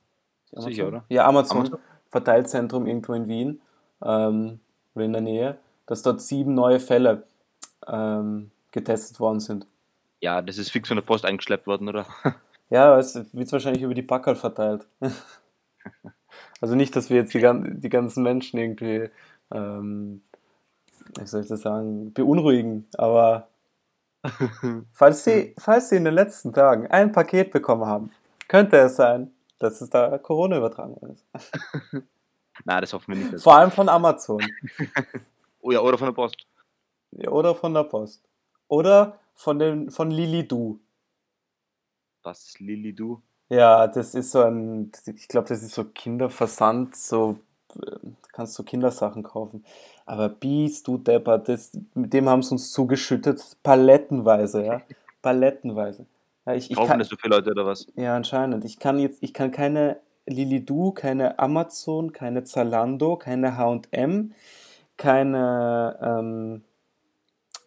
Amazon. 0.52 0.72
Sicher, 0.72 0.88
oder? 0.88 1.04
Ja, 1.10 1.26
Amazon, 1.26 1.58
Amazon? 1.58 1.78
Verteilzentrum 2.08 2.86
irgendwo 2.86 3.12
in 3.12 3.28
Wien 3.28 3.60
ähm, 4.02 4.60
oder 4.94 5.04
in 5.04 5.12
der 5.12 5.20
Nähe, 5.20 5.58
dass 5.84 6.00
dort 6.00 6.22
sieben 6.22 6.54
neue 6.54 6.80
Fälle 6.80 7.24
ähm, 7.86 8.50
getestet 8.70 9.20
worden 9.20 9.40
sind. 9.40 9.66
Ja, 10.26 10.42
das 10.42 10.58
ist 10.58 10.72
fix 10.72 10.88
von 10.88 10.96
der 10.96 11.04
Post 11.04 11.24
eingeschleppt 11.24 11.68
worden, 11.68 11.88
oder? 11.88 12.04
Ja, 12.68 12.98
es 12.98 13.14
wird 13.32 13.52
wahrscheinlich 13.52 13.84
über 13.84 13.94
die 13.94 14.02
Packerl 14.02 14.34
verteilt. 14.34 14.88
also 16.60 16.74
nicht, 16.74 16.96
dass 16.96 17.10
wir 17.10 17.18
jetzt 17.18 17.32
die, 17.32 17.40
die 17.78 17.88
ganzen 17.88 18.24
Menschen 18.24 18.58
irgendwie, 18.58 19.08
ähm, 19.52 20.20
wie 21.16 21.26
soll 21.26 21.42
ich 21.42 21.46
das 21.46 21.60
sagen, 21.60 22.12
beunruhigen, 22.12 22.88
aber 22.98 23.46
falls 24.92 25.22
sie, 25.22 25.54
falls 25.58 25.90
sie 25.90 25.96
in 25.96 26.04
den 26.04 26.14
letzten 26.14 26.52
Tagen 26.52 26.88
ein 26.88 27.12
Paket 27.12 27.52
bekommen 27.52 27.86
haben, 27.86 28.10
könnte 28.48 28.78
es 28.78 28.96
sein, 28.96 29.30
dass 29.60 29.80
es 29.80 29.88
da 29.88 30.18
Corona 30.18 30.56
übertragen 30.56 30.96
ist. 31.06 31.24
Nein, 32.64 32.80
das 32.80 32.92
hoffen 32.92 33.14
wir 33.14 33.26
nicht. 33.30 33.44
Vor 33.44 33.54
allem 33.54 33.70
von 33.70 33.88
Amazon 33.88 34.44
Oh 35.60 35.70
ja, 35.70 35.78
oder 35.78 35.96
von 35.96 36.08
der 36.08 36.14
Post. 36.14 36.48
Ja, 37.12 37.30
oder 37.30 37.54
von 37.54 37.72
der 37.72 37.84
Post 37.84 38.24
oder 38.66 39.20
von, 39.36 39.58
den, 39.60 39.90
von 39.90 40.10
Lili 40.10 40.48
Du. 40.48 40.80
Was 42.22 42.48
ist 42.48 42.58
Lili, 42.58 42.92
du? 42.92 43.22
Ja, 43.48 43.86
das 43.86 44.16
ist 44.16 44.32
so 44.32 44.42
ein, 44.42 44.90
ich 45.06 45.28
glaube, 45.28 45.46
das 45.48 45.62
ist 45.62 45.74
so 45.74 45.84
Kinderversand, 45.84 46.96
so 46.96 47.38
äh, 47.76 47.96
kannst 48.32 48.58
du 48.58 48.64
Kindersachen 48.64 49.22
kaufen. 49.22 49.64
Aber 50.04 50.28
Bies, 50.28 50.82
du 50.82 50.98
Depper, 50.98 51.38
das, 51.38 51.78
mit 51.94 52.12
dem 52.12 52.28
haben 52.28 52.42
sie 52.42 52.52
uns 52.52 52.72
zugeschüttet, 52.72 53.56
palettenweise, 53.62 54.64
ja, 54.64 54.82
palettenweise. 55.22 56.06
Ja, 56.46 56.54
ich, 56.54 56.70
ich 56.70 56.76
Kaufen 56.76 56.88
kann, 56.88 56.98
das 56.98 57.08
so 57.08 57.16
viele 57.16 57.36
Leute 57.36 57.52
oder 57.52 57.66
was? 57.66 57.86
ja, 57.94 58.16
anscheinend. 58.16 58.64
Ich 58.64 58.80
kann 58.80 58.98
jetzt, 58.98 59.22
ich 59.22 59.32
kann 59.32 59.52
keine 59.52 59.98
Lilidu, 60.26 60.90
keine 60.90 61.38
Amazon, 61.38 62.12
keine 62.12 62.42
Zalando, 62.42 63.16
keine 63.16 63.56
H&M, 63.56 64.32
keine 64.96 65.98
ähm, 66.02 66.64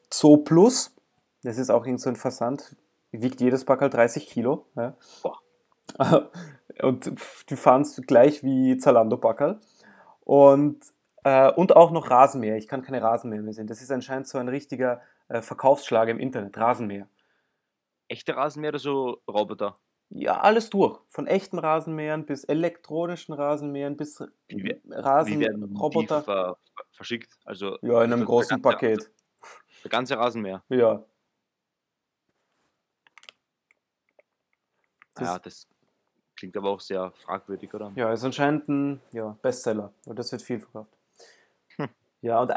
Zooplus. 0.10 0.94
Das 1.44 1.58
ist 1.58 1.70
auch 1.70 1.86
irgend 1.86 2.02
so 2.02 2.10
ein 2.10 2.16
Versand. 2.16 2.76
Wiegt 3.12 3.42
jedes 3.42 3.66
Packerl 3.66 3.90
30 3.90 4.28
Kilo. 4.28 4.66
Ja. 4.76 4.96
Und 6.82 7.12
die 7.50 7.56
fahren 7.56 7.82
es 7.82 8.02
gleich 8.08 8.44
wie 8.44 8.78
Zalando 8.78 9.18
Packerl. 9.18 9.60
Und, 10.22 10.80
äh, 11.24 11.52
und 11.52 11.76
auch 11.76 11.92
noch 11.92 12.10
Rasenmäher. 12.10 12.56
Ich 12.58 12.68
kann 12.68 12.84
keine 12.84 13.02
Rasenmäher 13.02 13.42
mehr 13.42 13.54
sehen. 13.54 13.68
Das 13.68 13.82
ist 13.82 13.92
anscheinend 13.92 14.28
so 14.28 14.38
ein 14.38 14.48
richtiger 14.48 15.02
äh, 15.28 15.42
Verkaufsschlag 15.42 16.08
im 16.08 16.20
Internet. 16.20 16.58
Rasenmäher. 16.58 17.08
Echte 18.08 18.36
Rasenmäher 18.36 18.70
oder 18.70 18.80
so 18.80 19.22
Roboter? 19.28 19.80
Ja, 20.10 20.40
alles 20.40 20.70
durch. 20.70 21.00
Von 21.08 21.28
echten 21.28 21.60
Rasenmähern 21.60 22.26
bis 22.26 22.44
elektronischen 22.44 23.34
Rasenmähern 23.34 23.98
bis 23.98 24.24
Rasenroboter. 24.90 26.20
die 26.20 26.26
ver, 26.26 26.58
ver, 26.76 26.86
verschickt? 26.92 27.38
Also 27.46 27.78
Ja, 27.82 28.04
in 28.04 28.14
einem 28.14 28.26
großen 28.26 28.62
Paket. 28.62 29.12
Der 29.84 29.90
ganze 29.90 30.18
Rasenmäher. 30.18 30.64
Ja. 30.70 31.04
Das- 35.20 35.28
ja, 35.28 35.40
das 35.40 35.68
klingt 36.36 36.56
aber 36.58 36.70
auch 36.70 36.80
sehr 36.80 37.12
fragwürdig, 37.24 37.74
oder? 37.74 37.92
Ja, 37.96 38.12
ist 38.14 38.24
anscheinend 38.24 38.68
ein 38.70 39.02
ja, 39.12 39.38
Bestseller. 39.42 39.92
Und 40.06 40.18
das 40.18 40.32
wird 40.32 40.42
viel 40.42 40.60
verkauft. 40.60 40.92
Hm. 41.78 41.90
Ja, 42.22 42.42
und 42.42 42.52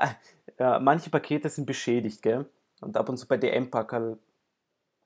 äh, 0.59 0.79
manche 0.81 1.11
Pakete 1.11 1.49
sind 1.49 1.67
beschädigt, 1.67 2.23
gell? 2.23 2.49
Und 2.81 2.97
ab 2.97 3.09
und 3.09 3.17
zu 3.17 3.27
bei 3.27 3.37
DM-Packerl 3.37 4.19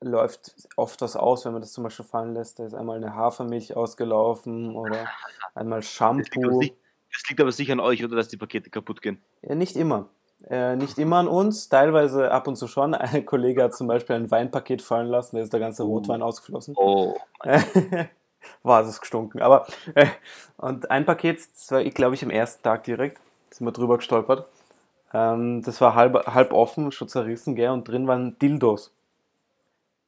läuft 0.01 0.55
oft 0.75 1.01
was 1.01 1.15
aus, 1.15 1.45
wenn 1.45 1.53
man 1.53 1.61
das 1.61 1.73
zum 1.73 1.83
Beispiel 1.83 2.05
fallen 2.05 2.33
lässt. 2.33 2.59
Da 2.59 2.65
ist 2.65 2.73
einmal 2.73 2.97
eine 2.97 3.15
Hafermilch 3.15 3.75
ausgelaufen 3.75 4.75
oder 4.75 5.07
einmal 5.55 5.79
Das 5.79 5.99
liegt, 5.99 6.37
aber 6.37 6.51
Shampoo. 6.51 6.59
das 6.61 7.29
liegt 7.29 7.41
aber 7.41 7.51
sicher 7.51 7.73
an 7.73 7.79
euch, 7.79 8.03
oder 8.03 8.15
dass 8.15 8.27
die 8.27 8.37
Pakete 8.37 8.69
kaputt 8.69 9.01
gehen. 9.01 9.21
Ja, 9.41 9.55
nicht 9.55 9.75
immer. 9.75 10.09
Äh, 10.45 10.75
nicht 10.75 10.97
immer 10.99 11.17
an 11.17 11.27
uns, 11.27 11.67
teilweise 11.69 12.31
ab 12.31 12.47
und 12.47 12.55
zu 12.55 12.67
schon. 12.67 12.93
Ein 12.95 13.25
Kollege 13.25 13.63
hat 13.63 13.75
zum 13.75 13.87
Beispiel 13.87 14.15
ein 14.15 14.29
Weinpaket 14.31 14.81
fallen 14.81 15.07
lassen, 15.07 15.35
da 15.35 15.41
ist 15.41 15.51
der 15.53 15.59
ganze 15.59 15.83
Oh. 15.83 15.87
Rotwein 15.87 16.21
ausgeflossen. 16.21 16.75
Oh, 16.77 17.15
war 18.63 18.81
es 18.83 19.01
gestunken. 19.01 19.41
Aber 19.41 19.67
äh, 19.95 20.07
und 20.57 20.91
ein 20.91 21.05
Paket, 21.05 21.39
das 21.53 21.71
war, 21.71 21.81
ich 21.81 21.93
glaube 21.93 22.15
ich, 22.15 22.23
am 22.23 22.29
ersten 22.29 22.63
Tag 22.63 22.83
direkt, 22.83 23.19
sind 23.51 23.65
wir 23.67 23.71
drüber 23.71 23.97
gestolpert. 23.97 24.47
Ähm, 25.13 25.63
das 25.63 25.81
war 25.81 25.95
halb, 25.95 26.27
halb 26.27 26.53
offen, 26.53 26.91
schon 26.91 27.09
zerrissen, 27.09 27.55
gell, 27.55 27.71
und 27.71 27.87
drin 27.87 28.07
waren 28.07 28.37
Dildos. 28.39 28.91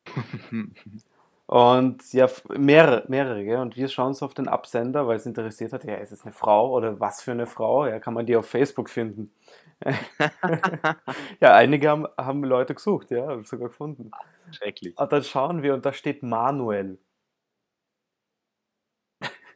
Und 1.49 2.13
ja, 2.13 2.29
mehrere, 2.49 3.05
mehrere, 3.07 3.43
gell? 3.43 3.57
Und 3.57 3.75
wir 3.75 3.87
schauen 3.87 4.13
so 4.13 4.23
auf 4.23 4.35
den 4.35 4.47
Absender, 4.47 5.07
weil 5.07 5.17
es 5.17 5.25
interessiert 5.25 5.73
hat, 5.73 5.83
ja, 5.83 5.95
ist 5.95 6.11
es 6.11 6.21
eine 6.23 6.31
Frau 6.31 6.71
oder 6.71 6.99
was 6.99 7.23
für 7.23 7.31
eine 7.31 7.47
Frau? 7.47 7.87
Ja, 7.87 7.99
kann 7.99 8.13
man 8.13 8.27
die 8.27 8.35
auf 8.35 8.45
Facebook 8.47 8.87
finden? 8.87 9.33
ja, 11.41 11.55
einige 11.55 11.89
haben, 11.89 12.05
haben 12.17 12.43
Leute 12.43 12.75
gesucht, 12.75 13.09
ja, 13.09 13.25
haben 13.25 13.45
sogar 13.45 13.69
gefunden. 13.69 14.11
schrecklich. 14.51 14.95
Und 14.95 15.11
dann 15.11 15.23
schauen 15.23 15.63
wir 15.63 15.73
und 15.73 15.83
da 15.87 15.91
steht 15.91 16.21
Manuel. 16.21 16.99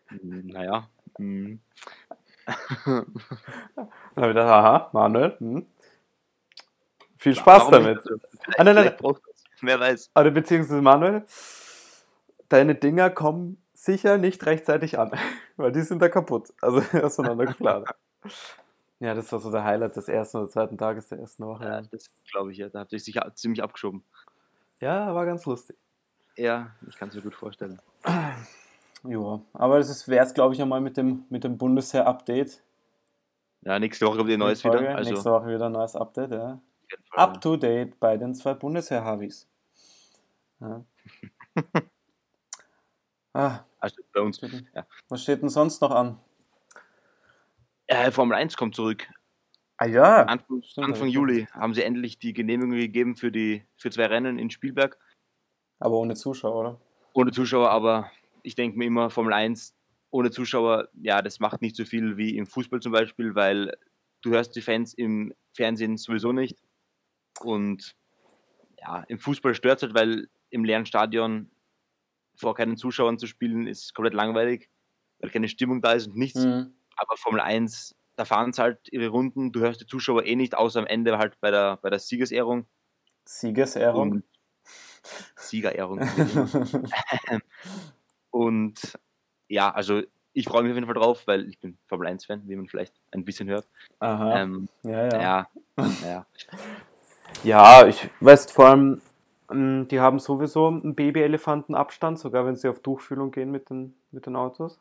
Hm, 0.07 0.47
Naja. 0.47 0.89
hm. 1.17 1.59
Dann 2.85 2.85
habe 2.85 3.05
ich 4.15 4.15
gedacht, 4.29 4.49
aha, 4.49 4.89
Manuel, 4.93 5.35
hm. 5.37 5.67
viel 7.19 7.35
Spaß 7.35 7.71
Warum 7.71 7.71
damit. 7.71 7.99
Ah, 8.57 8.63
nein, 8.63 8.73
nein, 8.73 8.95
das. 8.99 9.21
Wer 9.61 9.79
weiß. 9.79 10.09
Oder 10.15 10.31
beziehungsweise 10.31 10.81
Manuel, 10.81 11.23
deine 12.53 12.75
Dinger 12.75 13.09
kommen 13.09 13.57
sicher 13.73 14.17
nicht 14.17 14.45
rechtzeitig 14.45 14.99
an, 14.99 15.11
weil 15.57 15.71
die 15.71 15.81
sind 15.81 16.01
da 16.01 16.09
kaputt. 16.09 16.53
Also 16.61 16.81
auseinandergeflattert. 17.03 17.95
ja, 18.99 19.15
das 19.15 19.31
war 19.31 19.39
so 19.39 19.51
der 19.51 19.63
Highlight 19.63 19.95
des 19.95 20.07
ersten 20.07 20.37
oder 20.37 20.47
zweiten 20.47 20.77
Tages 20.77 21.09
der 21.09 21.19
ersten 21.19 21.45
Woche. 21.45 21.65
Ja, 21.65 21.81
das 21.81 22.09
glaube 22.31 22.51
ich 22.51 22.59
ja. 22.59 22.69
Da 22.69 22.79
habt 22.79 22.93
ihr 22.93 22.99
sich 22.99 23.19
ziemlich 23.33 23.63
abgeschoben. 23.63 24.03
Ja, 24.79 25.13
war 25.15 25.25
ganz 25.25 25.45
lustig. 25.45 25.77
Ja, 26.35 26.75
ich 26.87 26.95
kann 26.95 27.09
es 27.09 27.15
mir 27.15 27.21
gut 27.21 27.35
vorstellen. 27.35 27.79
Ja, 29.03 29.41
aber 29.53 29.77
das 29.77 30.07
wäre 30.07 30.25
es, 30.25 30.33
glaube 30.33 30.53
ich, 30.53 30.61
einmal 30.61 30.81
mit 30.81 30.97
dem, 30.97 31.25
mit 31.29 31.43
dem 31.43 31.57
Bundesheer-Update. 31.57 32.63
Ja, 33.61 33.79
nächste 33.79 34.05
Woche 34.05 34.17
kommt 34.17 34.29
ihr 34.29 34.37
neues 34.37 34.61
Folge. 34.61 34.81
wieder. 34.81 34.95
Also, 34.95 35.11
Nächste 35.11 35.31
Woche 35.31 35.47
wieder 35.47 35.67
ein 35.67 35.71
neues 35.71 35.95
Update, 35.95 36.31
ja. 36.31 36.59
Up 37.11 37.41
to 37.41 37.55
date 37.55 37.99
bei 37.99 38.17
den 38.17 38.35
zwei 38.35 38.53
Bundesheer-Havis. 38.53 39.47
Ja. 40.59 40.83
ah, 43.33 43.59
also 43.79 44.01
bei 44.13 44.21
uns. 44.21 44.39
Ja. 44.41 44.85
was 45.09 45.23
steht 45.23 45.41
denn 45.41 45.49
sonst 45.49 45.81
noch 45.81 45.91
an? 45.91 46.19
Äh, 47.87 48.11
Formel 48.11 48.37
1 48.37 48.55
kommt 48.55 48.75
zurück. 48.75 49.07
Ah 49.77 49.87
ja, 49.87 50.23
Anfang, 50.23 50.61
Stimmt, 50.61 50.87
Anfang 50.87 51.07
Juli 51.07 51.47
haben 51.51 51.73
sie 51.73 51.83
endlich 51.83 52.19
die 52.19 52.33
Genehmigung 52.33 52.77
gegeben 52.77 53.15
für, 53.15 53.31
die, 53.31 53.65
für 53.75 53.89
zwei 53.89 54.05
Rennen 54.05 54.39
in 54.39 54.49
Spielberg. 54.49 54.97
aber 55.79 55.97
ohne 55.97 56.15
Zuschauer, 56.15 56.55
oder? 56.55 56.81
Ohne 57.13 57.31
Zuschauer, 57.31 57.69
aber 57.69 58.09
ich 58.43 58.55
denke 58.55 58.77
mir 58.77 58.85
immer, 58.85 59.09
Formel 59.09 59.33
1 59.33 59.75
ohne 60.11 60.29
Zuschauer, 60.29 60.89
ja, 61.01 61.21
das 61.23 61.39
macht 61.39 61.61
nicht 61.61 61.75
so 61.75 61.85
viel 61.85 62.17
wie 62.17 62.37
im 62.37 62.45
Fußball 62.45 62.79
zum 62.81 62.91
Beispiel, 62.91 63.33
weil 63.33 63.75
du 64.21 64.29
hörst 64.29 64.55
die 64.55 64.61
Fans 64.61 64.93
im 64.93 65.33
Fernsehen 65.53 65.97
sowieso 65.97 66.31
nicht. 66.31 66.59
Und 67.41 67.95
ja, 68.79 69.03
im 69.07 69.19
Fußball 69.19 69.55
stört 69.55 69.77
es 69.77 69.83
halt, 69.83 69.95
weil 69.95 70.27
im 70.51 70.63
leeren 70.63 70.85
Stadion 70.85 71.49
vor 72.35 72.55
keinen 72.55 72.77
Zuschauern 72.77 73.17
zu 73.17 73.27
spielen, 73.27 73.67
ist 73.67 73.93
komplett 73.93 74.13
langweilig, 74.13 74.69
weil 75.19 75.29
keine 75.29 75.47
Stimmung 75.47 75.81
da 75.81 75.93
ist 75.93 76.07
und 76.07 76.17
nichts. 76.17 76.43
Mhm. 76.43 76.73
Aber 76.95 77.17
Formel 77.17 77.41
1, 77.41 77.95
da 78.15 78.25
fahren 78.25 78.53
sie 78.53 78.61
halt 78.61 78.79
ihre 78.91 79.07
Runden, 79.07 79.51
du 79.51 79.61
hörst 79.61 79.81
die 79.81 79.87
Zuschauer 79.87 80.25
eh 80.25 80.35
nicht, 80.35 80.55
außer 80.55 80.79
am 80.79 80.87
Ende 80.87 81.17
halt 81.17 81.39
bei 81.39 81.51
der, 81.51 81.77
bei 81.77 81.89
der 81.89 81.99
Siegesehrung. 81.99 82.65
Siegesehrung. 83.25 84.11
Und 84.11 84.23
Siegerehrung. 85.35 85.99
Und 88.31 88.97
ja, 89.47 89.71
also 89.71 90.01
ich 90.33 90.45
freue 90.45 90.63
mich 90.63 90.71
auf 90.71 90.75
jeden 90.75 90.87
Fall 90.87 90.95
drauf, 90.95 91.27
weil 91.27 91.47
ich 91.47 91.59
bin 91.59 91.77
Formel 91.87 92.07
1-Fan, 92.07 92.47
wie 92.47 92.55
man 92.55 92.67
vielleicht 92.67 92.95
ein 93.11 93.23
bisschen 93.23 93.47
hört. 93.49 93.67
Aha. 93.99 94.41
Ähm, 94.41 94.67
ja, 94.81 95.05
ja. 95.05 95.21
ja, 95.21 95.47
ja. 96.03 96.25
Ja, 97.43 97.87
ich 97.87 98.09
weiß 98.19 98.51
vor 98.51 98.67
allem, 98.67 99.01
die 99.53 99.99
haben 99.99 100.19
sowieso 100.19 100.67
einen 100.67 100.95
Babyelefantenabstand, 100.95 102.19
sogar 102.19 102.45
wenn 102.45 102.55
sie 102.55 102.69
auf 102.69 102.79
Tuchfühlung 102.79 103.31
gehen 103.31 103.51
mit 103.51 103.69
den, 103.69 103.93
mit 104.11 104.25
den 104.25 104.35
Autos. 104.35 104.79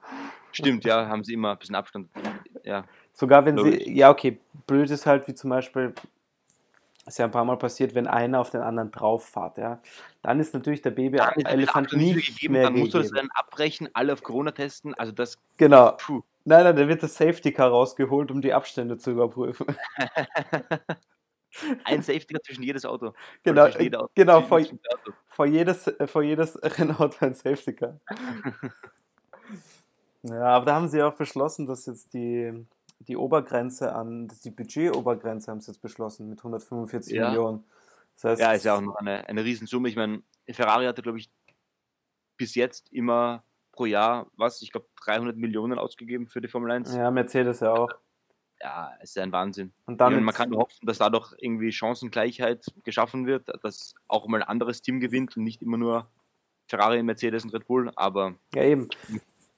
Stimmt, 0.52 0.85
ja, 0.85 1.09
haben 1.09 1.25
sie 1.25 1.35
immer 1.35 1.52
ein 1.52 1.59
bisschen 1.59 1.75
Abstand. 1.75 2.09
Ja, 2.64 2.85
Sogar 3.14 3.45
wenn 3.45 3.57
Logisch. 3.57 3.85
sie, 3.85 3.93
ja 3.97 4.11
okay, 4.11 4.38
blöd 4.67 4.91
ist 4.91 5.07
halt, 5.07 5.29
wie 5.29 5.35
zum 5.35 5.50
Beispiel, 5.50 5.95
ist 7.07 7.19
ja 7.19 7.25
ein 7.26 7.31
paar 7.31 7.45
Mal 7.45 7.57
passiert, 7.57 7.95
wenn 7.95 8.07
einer 8.07 8.41
auf 8.41 8.50
den 8.50 8.61
anderen 8.62 8.91
drauf 8.91 9.25
fährt, 9.26 9.59
ja. 9.59 9.81
Dann 10.23 10.41
ist 10.41 10.55
natürlich 10.55 10.83
der 10.83 10.93
Babyelefant 10.93 11.93
nicht 11.93 12.26
gegeben, 12.26 12.52
mehr 12.55 12.62
dann 12.64 12.75
musst 12.75 12.95
du 12.95 12.99
das 12.99 13.09
gegeben. 13.11 13.29
dann 13.29 13.45
abbrechen, 13.45 13.88
alle 13.93 14.12
auf 14.12 14.23
Corona 14.23 14.52
testen. 14.52 14.95
Also 14.95 15.12
das, 15.12 15.38
Genau. 15.57 15.93
puh. 15.99 16.23
Nein, 16.45 16.64
nein, 16.64 16.75
da 16.76 16.88
wird 16.88 17.02
das 17.02 17.14
Safety 17.17 17.52
Car 17.52 17.69
rausgeholt, 17.69 18.31
um 18.31 18.41
die 18.41 18.52
Abstände 18.52 18.97
zu 18.99 19.11
überprüfen. 19.12 19.67
Ein 21.85 22.02
Safety 22.02 22.35
zwischen 22.44 22.62
jedes 22.62 22.85
Auto. 22.85 23.12
Genau, 23.42 23.64
zwischen 23.66 23.82
jeder 23.82 24.00
Auto- 24.04 24.12
genau, 24.14 24.42
vor, 24.42 24.59
Auto. 24.59 25.12
vor, 25.28 25.47
jedes, 25.47 25.87
äh, 25.87 26.06
vor 26.06 26.23
jedes 26.23 26.59
Rennauto 26.62 27.16
ein 27.25 27.35
Safety 27.35 27.75
Car. 27.75 28.00
Ja, 30.23 30.44
aber 30.44 30.66
da 30.66 30.75
haben 30.76 30.88
sie 30.88 31.02
auch 31.02 31.14
beschlossen, 31.14 31.66
dass 31.66 31.87
jetzt 31.87 32.14
die, 32.14 32.64
die 33.00 33.16
Obergrenze 33.16 33.92
an, 33.92 34.28
die 34.44 34.50
Budgetobergrenze 34.50 35.50
haben 35.50 35.61
sie 35.61 35.73
jetzt 35.73 35.80
beschlossen 35.80 36.28
mit 36.28 36.38
145 36.38 37.12
Ja. 37.12 37.28
Millionen. 37.28 37.64
Das 38.14 38.25
heißt, 38.32 38.40
Ja, 38.40 38.52
ist 38.52 38.64
ja 38.64 38.76
auch 38.76 38.80
noch 38.80 38.94
eine, 38.97 39.28
eine 39.28 39.42
Riesensumme. 39.44 39.88
Ich 39.88 39.97
meine, 39.97 40.23
Ferrari 40.49 40.85
hatte, 40.87 41.02
glaube 41.02 41.18
ich, 41.18 41.28
bis 42.37 42.54
jetzt 42.54 42.92
immer 42.92 43.42
pro 43.73 43.87
Jahr, 43.87 44.28
was, 44.37 44.62
ich 44.62 44.71
glaube, 44.71 44.87
300 45.04 45.37
Millionen 45.37 45.78
ausgegeben 45.78 46.28
für 46.28 46.40
die 46.40 46.49
Formel 46.49 46.71
1. 46.71 46.94
ja, 46.94 47.11
Mercedes 47.11 47.61
ja 47.61 47.73
auch. 47.73 47.90
Ja, 48.62 48.92
ist 49.02 49.16
ja 49.16 49.25
ein 49.25 49.33
Wahnsinn. 49.33 49.73
Und 49.87 50.00
dann 50.00 50.12
meine, 50.12 50.25
man 50.25 50.35
kann 50.35 50.50
nur 50.50 50.61
hoffen, 50.61 50.87
dass 50.87 50.99
dadurch 50.99 51.35
irgendwie 51.38 51.73
Chancengleichheit 51.73 52.64
geschaffen 52.85 53.26
wird, 53.26 53.49
dass 53.64 53.95
auch 54.07 54.28
mal 54.28 54.40
ein 54.40 54.49
anderes 54.49 54.83
Team 54.83 55.00
gewinnt 55.00 55.37
und 55.37 55.42
nicht 55.42 55.62
immer 55.62 55.76
nur 55.76 56.07
Ferrari, 56.69 57.02
Mercedes 57.02 57.42
und 57.45 57.52
Red 57.52 57.66
Bull. 57.66 57.90
Aber 57.97 58.35
Ja, 58.54 58.62
eben. 58.62 58.88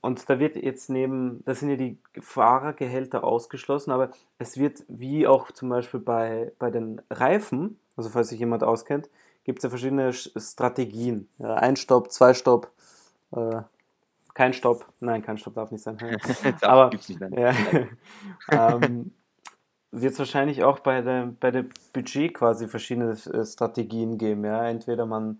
Und 0.01 0.29
da 0.29 0.39
wird 0.39 0.57
jetzt 0.57 0.91
neben, 0.91 1.43
da 1.45 1.55
sind 1.55 1.71
ja 1.71 1.77
die 1.77 1.99
Fahrergehälter 2.19 3.25
ausgeschlossen, 3.25 3.91
aber 3.91 4.11
es 4.39 4.59
wird 4.59 4.85
wie 4.89 5.27
auch 5.27 5.51
zum 5.51 5.69
Beispiel 5.69 6.01
bei, 6.01 6.53
bei 6.59 6.71
den 6.71 7.01
Reifen, 7.11 7.79
also 7.97 8.11
falls 8.11 8.29
sich 8.29 8.39
jemand 8.39 8.65
auskennt, 8.65 9.09
gibt 9.45 9.59
es 9.59 9.65
ja 9.65 9.71
verschiedene 9.71 10.11
Sch- 10.11 10.39
Strategien. 10.41 11.29
Ja, 11.39 11.55
ein 11.55 11.77
Stopp, 11.77 12.11
zwei 12.11 12.35
Stopp, 12.35 12.71
äh, 13.33 13.63
kein 14.35 14.53
Stopp. 14.53 14.87
Nein, 15.01 15.23
kein 15.23 15.39
Stopp 15.39 15.55
darf 15.55 15.71
nicht 15.71 15.83
sein. 15.83 15.97
Aber- 16.63 16.91
gibt's 16.91 17.09
nicht. 17.09 17.21
Nein. 17.21 17.33
Ja. 17.33 17.55
ähm, 18.77 19.13
wird 19.91 20.13
es 20.13 20.19
wahrscheinlich 20.19 20.65
auch 20.65 20.81
bei 20.81 21.01
der, 21.01 21.33
bei 21.39 21.51
der 21.51 21.67
Budget 21.93 22.35
quasi 22.35 22.67
verschiedene 22.67 23.13
äh, 23.13 23.45
Strategien 23.47 24.19
geben. 24.19 24.45
Ja? 24.45 24.67
Entweder 24.69 25.07
man, 25.07 25.39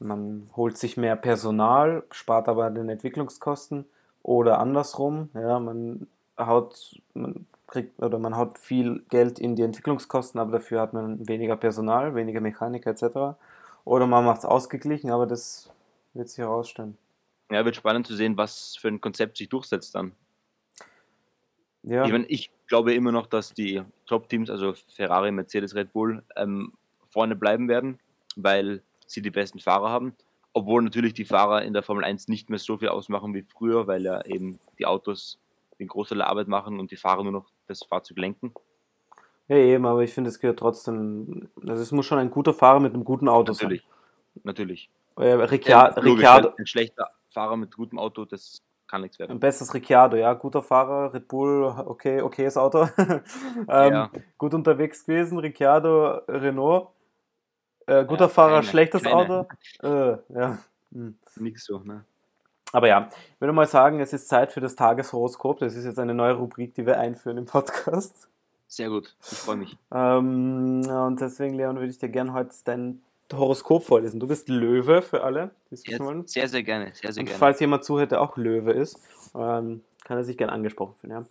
man 0.00 0.50
holt 0.56 0.76
sich 0.76 0.96
mehr 0.96 1.16
Personal, 1.16 2.02
spart 2.10 2.48
aber 2.48 2.70
den 2.70 2.88
Entwicklungskosten, 2.88 3.86
oder 4.26 4.58
andersrum, 4.58 5.28
ja, 5.34 5.60
man 5.60 6.08
haut, 6.36 7.00
man 7.14 7.46
kriegt 7.68 8.02
oder 8.02 8.18
man 8.18 8.36
haut 8.36 8.58
viel 8.58 9.04
Geld 9.08 9.38
in 9.38 9.54
die 9.54 9.62
Entwicklungskosten, 9.62 10.40
aber 10.40 10.50
dafür 10.50 10.80
hat 10.80 10.92
man 10.92 11.28
weniger 11.28 11.56
Personal, 11.56 12.16
weniger 12.16 12.40
Mechaniker 12.40 12.90
etc. 12.90 13.38
Oder 13.84 14.08
man 14.08 14.24
macht 14.24 14.38
es 14.38 14.44
ausgeglichen, 14.44 15.10
aber 15.10 15.26
das 15.26 15.70
wird 16.12 16.28
sich 16.28 16.38
herausstellen. 16.38 16.98
Ja, 17.50 17.64
wird 17.64 17.76
spannend 17.76 18.06
zu 18.06 18.14
sehen, 18.14 18.36
was 18.36 18.76
für 18.76 18.88
ein 18.88 19.00
Konzept 19.00 19.36
sich 19.36 19.48
durchsetzt 19.48 19.94
dann. 19.94 20.12
Ja, 21.82 22.04
Ich 22.04 22.12
meine, 22.12 22.26
ich 22.26 22.50
glaube 22.66 22.94
immer 22.94 23.12
noch, 23.12 23.28
dass 23.28 23.54
die 23.54 23.82
Top-Teams, 24.06 24.50
also 24.50 24.74
Ferrari, 24.88 25.30
Mercedes, 25.30 25.74
Red 25.74 25.92
Bull, 25.92 26.24
ähm, 26.34 26.72
vorne 27.10 27.36
bleiben 27.36 27.68
werden, 27.68 28.00
weil 28.34 28.82
sie 29.06 29.22
die 29.22 29.30
besten 29.30 29.60
Fahrer 29.60 29.90
haben. 29.90 30.14
Obwohl 30.52 30.82
natürlich 30.82 31.14
die 31.14 31.24
Fahrer 31.24 31.62
in 31.62 31.72
der 31.72 31.82
Formel 31.84 32.04
1 32.04 32.28
nicht 32.28 32.50
mehr 32.50 32.58
so 32.58 32.78
viel 32.78 32.88
ausmachen 32.88 33.34
wie 33.34 33.42
früher, 33.42 33.86
weil 33.86 34.02
ja 34.02 34.24
eben 34.24 34.58
die 34.78 34.86
Autos 34.86 35.38
den 35.78 35.86
Großteil 35.86 36.18
der 36.18 36.28
Arbeit 36.28 36.48
machen 36.48 36.80
und 36.80 36.90
die 36.90 36.96
Fahrer 36.96 37.22
nur 37.22 37.32
noch 37.32 37.46
das 37.68 37.84
Fahrzeug 37.84 38.18
lenken. 38.18 38.52
ja 39.46 39.56
eben, 39.56 39.86
aber 39.86 40.02
ich 40.02 40.12
finde, 40.12 40.30
es 40.30 40.40
gehört 40.40 40.58
trotzdem, 40.58 41.48
also 41.60 41.82
es 41.82 41.92
muss 41.92 42.06
schon 42.06 42.18
ein 42.18 42.30
guter 42.30 42.54
Fahrer 42.54 42.80
mit 42.80 42.94
einem 42.94 43.04
guten 43.04 43.28
Auto 43.28 43.52
Natürlich. 43.52 43.86
Natürlich. 44.42 44.90
sein. 45.14 45.26
Äh, 45.26 45.32
Ricciardo, 45.34 46.00
Logisch, 46.00 46.14
Ricciardo, 46.14 46.52
Ein 46.58 46.66
schlechter 46.66 47.10
Fahrer 47.36 47.58
mit 47.58 47.76
gutem 47.76 47.98
Auto, 47.98 48.24
das 48.24 48.62
kann 48.88 49.02
nichts 49.02 49.18
werden. 49.18 49.32
ein 49.32 49.40
bestes 49.40 49.74
Ricciardo, 49.74 50.16
ja, 50.16 50.32
guter 50.32 50.62
Fahrer, 50.62 51.12
Red 51.12 51.28
Bull, 51.28 51.64
okay, 51.64 52.22
okayes 52.22 52.56
Auto. 52.56 52.88
ähm, 52.96 53.92
Ja. 53.92 54.10
Gut 54.38 54.54
unterwegs 54.54 55.04
gewesen, 55.04 55.38
Ricciardo, 55.38 56.20
Renault. 56.28 56.88
Äh, 57.86 58.04
guter 58.06 58.24
Ja, 58.24 58.28
Fahrer, 58.30 58.54
keine- 58.60 58.62
schlechtes 58.68 59.02
keine. 59.02 59.16
Auto. 59.16 59.48
Äh, 59.82 60.16
ja. 60.30 60.58
Hm. 60.92 61.18
Nix 61.36 61.66
so, 61.66 61.78
ne? 61.80 62.04
Aber 62.72 62.88
ja, 62.88 63.08
ich 63.34 63.40
würde 63.40 63.52
mal 63.52 63.66
sagen, 63.66 64.00
es 64.00 64.12
ist 64.14 64.28
Zeit 64.28 64.50
für 64.52 64.60
das 64.60 64.74
Tageshoroskop. 64.76 65.58
Das 65.58 65.74
ist 65.76 65.84
jetzt 65.84 65.98
eine 65.98 66.14
neue 66.14 66.32
Rubrik, 66.34 66.74
die 66.74 66.86
wir 66.86 66.98
einführen 66.98 67.36
im 67.36 67.44
Podcast. 67.44 68.28
Sehr 68.66 68.88
gut. 68.88 69.14
Ich 69.30 69.38
freue 69.38 69.56
mich. 69.56 69.76
Ähm, 69.92 70.82
und 70.88 71.20
deswegen, 71.20 71.54
Leon, 71.54 71.76
würde 71.76 71.88
ich 71.90 71.98
dir 71.98 72.08
gerne 72.08 72.32
heute 72.32 72.54
dein 72.64 73.02
Horoskop 73.32 73.84
vorlesen. 73.84 74.20
Du 74.20 74.26
bist 74.26 74.48
Löwe 74.48 75.02
für 75.02 75.24
alle. 75.24 75.50
Sehr, 75.70 75.98
sehr, 76.26 76.48
sehr 76.48 76.62
gerne. 76.62 76.92
Sehr, 76.94 77.12
sehr 77.12 77.20
Und 77.20 77.26
gerne. 77.26 77.38
falls 77.38 77.60
jemand 77.60 77.84
zuhört, 77.84 78.12
der 78.12 78.20
auch 78.20 78.36
Löwe 78.36 78.72
ist, 78.72 78.98
ähm, 79.34 79.82
kann 80.04 80.16
er 80.16 80.24
sich 80.24 80.36
gerne 80.36 80.52
angesprochen 80.52 80.94
fühlen. 81.00 81.12
Ja? 81.12 81.24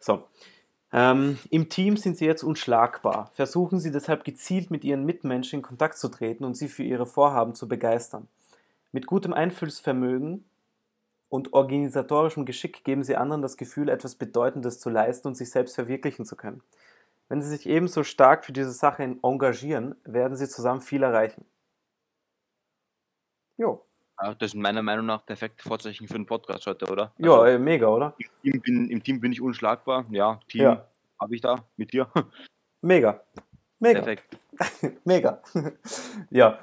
So. 0.00 0.24
Ähm, 0.92 1.38
Im 1.50 1.68
Team 1.68 1.96
sind 1.96 2.16
Sie 2.16 2.24
jetzt 2.24 2.42
unschlagbar. 2.42 3.30
Versuchen 3.34 3.78
Sie 3.78 3.92
deshalb 3.92 4.24
gezielt 4.24 4.70
mit 4.70 4.84
Ihren 4.84 5.04
Mitmenschen 5.04 5.58
in 5.58 5.62
Kontakt 5.62 5.98
zu 5.98 6.08
treten 6.08 6.44
und 6.44 6.56
sie 6.56 6.68
für 6.68 6.82
Ihre 6.82 7.04
Vorhaben 7.06 7.54
zu 7.54 7.68
begeistern. 7.68 8.26
Mit 8.90 9.06
gutem 9.06 9.34
Einfühlsvermögen 9.34 10.44
und 11.28 11.52
organisatorischem 11.52 12.46
Geschick 12.46 12.84
geben 12.84 13.04
Sie 13.04 13.16
anderen 13.16 13.42
das 13.42 13.58
Gefühl, 13.58 13.90
etwas 13.90 14.14
Bedeutendes 14.14 14.80
zu 14.80 14.88
leisten 14.88 15.28
und 15.28 15.34
sich 15.36 15.50
selbst 15.50 15.74
verwirklichen 15.74 16.24
zu 16.24 16.36
können. 16.36 16.62
Wenn 17.28 17.42
Sie 17.42 17.48
sich 17.48 17.66
ebenso 17.68 18.04
stark 18.04 18.44
für 18.44 18.52
diese 18.52 18.72
Sache 18.72 19.02
engagieren, 19.22 19.94
werden 20.04 20.36
Sie 20.36 20.48
zusammen 20.48 20.80
viel 20.80 21.02
erreichen. 21.02 21.44
Jo. 23.56 23.84
Ja, 24.20 24.34
das 24.34 24.52
sind 24.52 24.60
meiner 24.60 24.82
Meinung 24.82 25.06
nach 25.06 25.24
perfekte 25.24 25.62
Vorzeichen 25.62 26.08
für 26.08 26.14
einen 26.14 26.26
Podcast 26.26 26.66
heute, 26.66 26.86
oder? 26.90 27.12
Ja, 27.18 27.38
Also, 27.40 27.58
mega, 27.58 27.86
oder? 27.88 28.14
im, 28.18 28.52
Team 28.52 28.60
bin, 28.62 28.90
Im 28.90 29.02
Team 29.02 29.20
bin 29.20 29.32
ich 29.32 29.40
unschlagbar. 29.40 30.04
Ja, 30.10 30.40
Team 30.48 30.62
Ja. 30.62 30.88
habe 31.20 31.34
ich 31.34 31.40
da 31.40 31.64
mit 31.76 31.92
dir. 31.92 32.08
Mega. 32.80 33.22
Mega. 33.78 34.00
Perfekt. 34.00 34.38
Mega. 35.04 35.40
ja. 36.30 36.58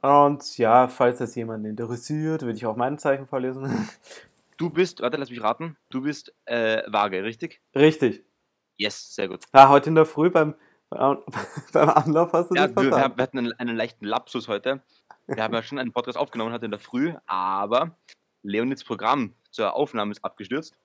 Und 0.00 0.58
ja, 0.58 0.88
falls 0.88 1.18
das 1.18 1.34
jemanden 1.34 1.66
interessiert, 1.66 2.42
würde 2.42 2.56
ich 2.56 2.66
auch 2.66 2.76
mein 2.76 2.98
Zeichen 2.98 3.26
vorlesen. 3.26 3.88
Du 4.56 4.70
bist, 4.70 5.00
warte, 5.00 5.16
lass 5.16 5.30
mich 5.30 5.42
raten. 5.42 5.76
Du 5.88 6.02
bist 6.02 6.34
äh, 6.46 6.82
vage, 6.90 7.22
richtig? 7.24 7.60
Richtig. 7.74 8.24
Yes, 8.76 9.14
sehr 9.14 9.28
gut. 9.28 9.44
Ja, 9.54 9.68
heute 9.68 9.88
in 9.90 9.94
der 9.94 10.06
Früh 10.06 10.30
beim, 10.30 10.54
beim 10.90 11.18
Anlauf 11.74 12.32
hast 12.32 12.50
du 12.50 12.54
Ja, 12.54 12.66
dich 12.66 12.76
wir, 12.76 12.82
wir, 12.84 12.90
vertan. 12.90 13.16
wir 13.16 13.22
hatten 13.22 13.38
einen, 13.38 13.52
einen 13.54 13.76
leichten 13.76 14.04
Lapsus 14.06 14.48
heute. 14.48 14.82
Wir 15.26 15.42
haben 15.42 15.54
ja 15.54 15.62
schon 15.62 15.78
einen 15.78 15.92
Podcast 15.92 16.18
aufgenommen 16.18 16.52
heute 16.52 16.64
in 16.64 16.70
der 16.70 16.80
Früh, 16.80 17.14
aber 17.26 17.96
Leonids 18.42 18.84
Programm 18.84 19.34
zur 19.50 19.74
Aufnahme 19.74 20.10
ist 20.12 20.24
abgestürzt 20.24 20.76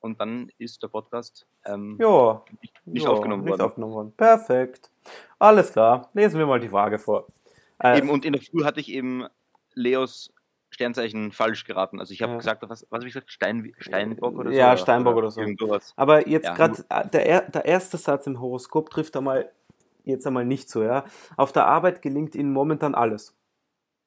und 0.00 0.20
dann 0.20 0.50
ist 0.58 0.82
der 0.82 0.88
Podcast 0.88 1.46
ähm, 1.64 1.96
Ja. 2.00 2.44
nicht, 2.60 2.74
nicht 2.86 3.04
ja, 3.04 3.10
aufgenommen 3.10 3.44
nicht 3.44 3.52
worden. 3.52 3.62
aufgenommen 3.62 3.94
worden. 3.94 4.12
Perfekt. 4.16 4.90
Alles 5.38 5.72
klar. 5.72 6.10
Lesen 6.12 6.38
wir 6.38 6.46
mal 6.46 6.60
die 6.60 6.68
Frage 6.68 6.98
vor. 6.98 7.26
Äh, 7.82 7.98
Eben, 7.98 8.10
und 8.10 8.24
in 8.24 8.32
der 8.34 8.42
Früh 8.42 8.64
hatte 8.64 8.80
ich 8.80 8.90
eben 8.90 9.26
Leos 9.74 10.32
Sternzeichen 10.70 11.32
falsch 11.32 11.64
geraten. 11.64 12.00
Also 12.00 12.12
ich 12.12 12.22
habe 12.22 12.32
Ja. 12.32 12.38
gesagt, 12.38 12.62
was, 12.62 12.86
was 12.90 12.98
habe 12.98 13.08
ich 13.08 13.14
gesagt? 13.14 13.30
Stein, 13.30 13.72
Steinbock 13.78 14.36
oder 14.38 14.50
so? 14.50 14.56
Ja, 14.56 14.76
Steinbock 14.76 15.16
oder 15.16 15.30
so. 15.30 15.40
Irgend 15.40 15.60
sowas. 15.60 15.92
Aber 15.96 16.28
jetzt 16.28 16.44
Ja, 16.46 16.54
gerade 16.54 16.84
der, 17.12 17.26
er- 17.26 17.50
der 17.50 17.64
erste 17.64 17.96
Satz 17.96 18.26
im 18.26 18.40
Horoskop 18.40 18.90
trifft 18.90 19.16
einmal 19.16 19.50
jetzt 20.04 20.26
einmal 20.26 20.44
nicht 20.46 20.70
so, 20.70 20.82
ja. 20.82 21.04
Auf 21.36 21.52
der 21.52 21.66
Arbeit 21.66 22.02
gelingt 22.02 22.34
Ihnen 22.34 22.52
momentan 22.52 22.94
alles. 22.94 23.36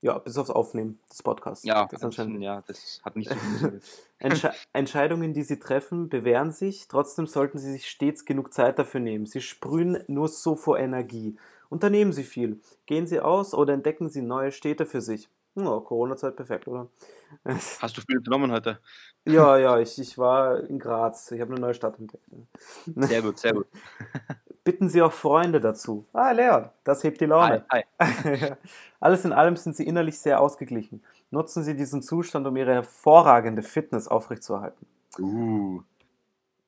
Ja, 0.02 0.18
bis 0.18 0.38
aufs 0.38 0.50
Aufnehmen 0.50 1.00
des 1.10 1.24
Podcasts. 1.24 1.64
Ja, 1.64 1.88
das 1.90 2.04
anscheinend 2.04 2.42
ja, 2.42 2.62
das 2.68 3.00
hat 3.06 3.16
nicht 3.16 3.30
so 3.30 3.36
funktioniert. 3.36 3.84
Entsche 4.20 4.52
Entscheidungen, 4.74 5.34
die 5.34 5.44
Sie 5.44 5.60
treffen, 5.60 6.10
bewähren 6.10 6.52
sich. 6.52 6.88
Trotzdem 6.90 7.26
sollten 7.26 7.58
Sie 7.58 7.72
sich 7.72 7.88
stets 7.90 8.26
genug 8.26 8.54
Zeit 8.54 8.80
dafür 8.80 9.00
nehmen. 9.00 9.26
Sie 9.26 9.40
sprühen 9.40 10.04
nur 10.08 10.28
so 10.28 10.56
vor 10.58 10.78
Energie. 10.78 11.38
Unternehmen 11.70 12.12
Sie 12.12 12.24
viel. 12.24 12.60
Gehen 12.86 13.08
Sie 13.08 13.22
aus 13.22 13.54
oder 13.54 13.74
entdecken 13.74 14.10
Sie 14.10 14.22
neue 14.22 14.52
Städte 14.52 14.86
für 14.86 15.00
sich. 15.02 15.30
Ja, 15.56 15.80
Corona-Zeit 15.80 16.36
perfekt, 16.36 16.68
oder? 16.68 16.88
Hast 17.46 17.98
du 17.98 18.02
viel 18.02 18.18
unternommen 18.18 18.52
heute? 18.52 18.80
ja, 19.26 19.58
ja, 19.58 19.80
ich, 19.80 20.00
ich 20.00 20.18
war 20.18 20.60
in 20.62 20.80
Graz. 20.80 21.32
Ich 21.32 21.40
habe 21.42 21.52
eine 21.52 21.62
neue 21.62 21.74
Stadt 21.74 22.00
entdeckt. 22.00 22.26
Sehr 22.96 23.22
gut, 23.22 23.40
sehr 23.40 23.54
gut. 23.54 23.68
Bitten 24.64 24.90
Sie 24.90 25.02
auch 25.02 25.12
Freunde 25.12 25.60
dazu. 25.60 26.08
Ah, 26.14 26.32
Leon, 26.32 26.70
das 26.84 27.04
hebt 27.04 27.20
die 27.22 27.26
Laune. 27.26 27.66
Hi, 27.70 27.84
hi. 28.00 28.54
Alles 29.00 29.26
in 29.26 29.34
allem 29.34 29.58
sind 29.58 29.76
Sie 29.76 29.86
innerlich 29.86 30.18
sehr 30.18 30.40
ausgeglichen. 30.40 31.04
Nutzen 31.32 31.64
Sie 31.64 31.76
diesen 31.76 32.02
Zustand, 32.02 32.48
um 32.48 32.56
Ihre 32.56 32.74
hervorragende 32.74 33.62
Fitness 33.62 34.08
aufrechtzuerhalten. 34.08 34.88
Uh, 35.20 35.82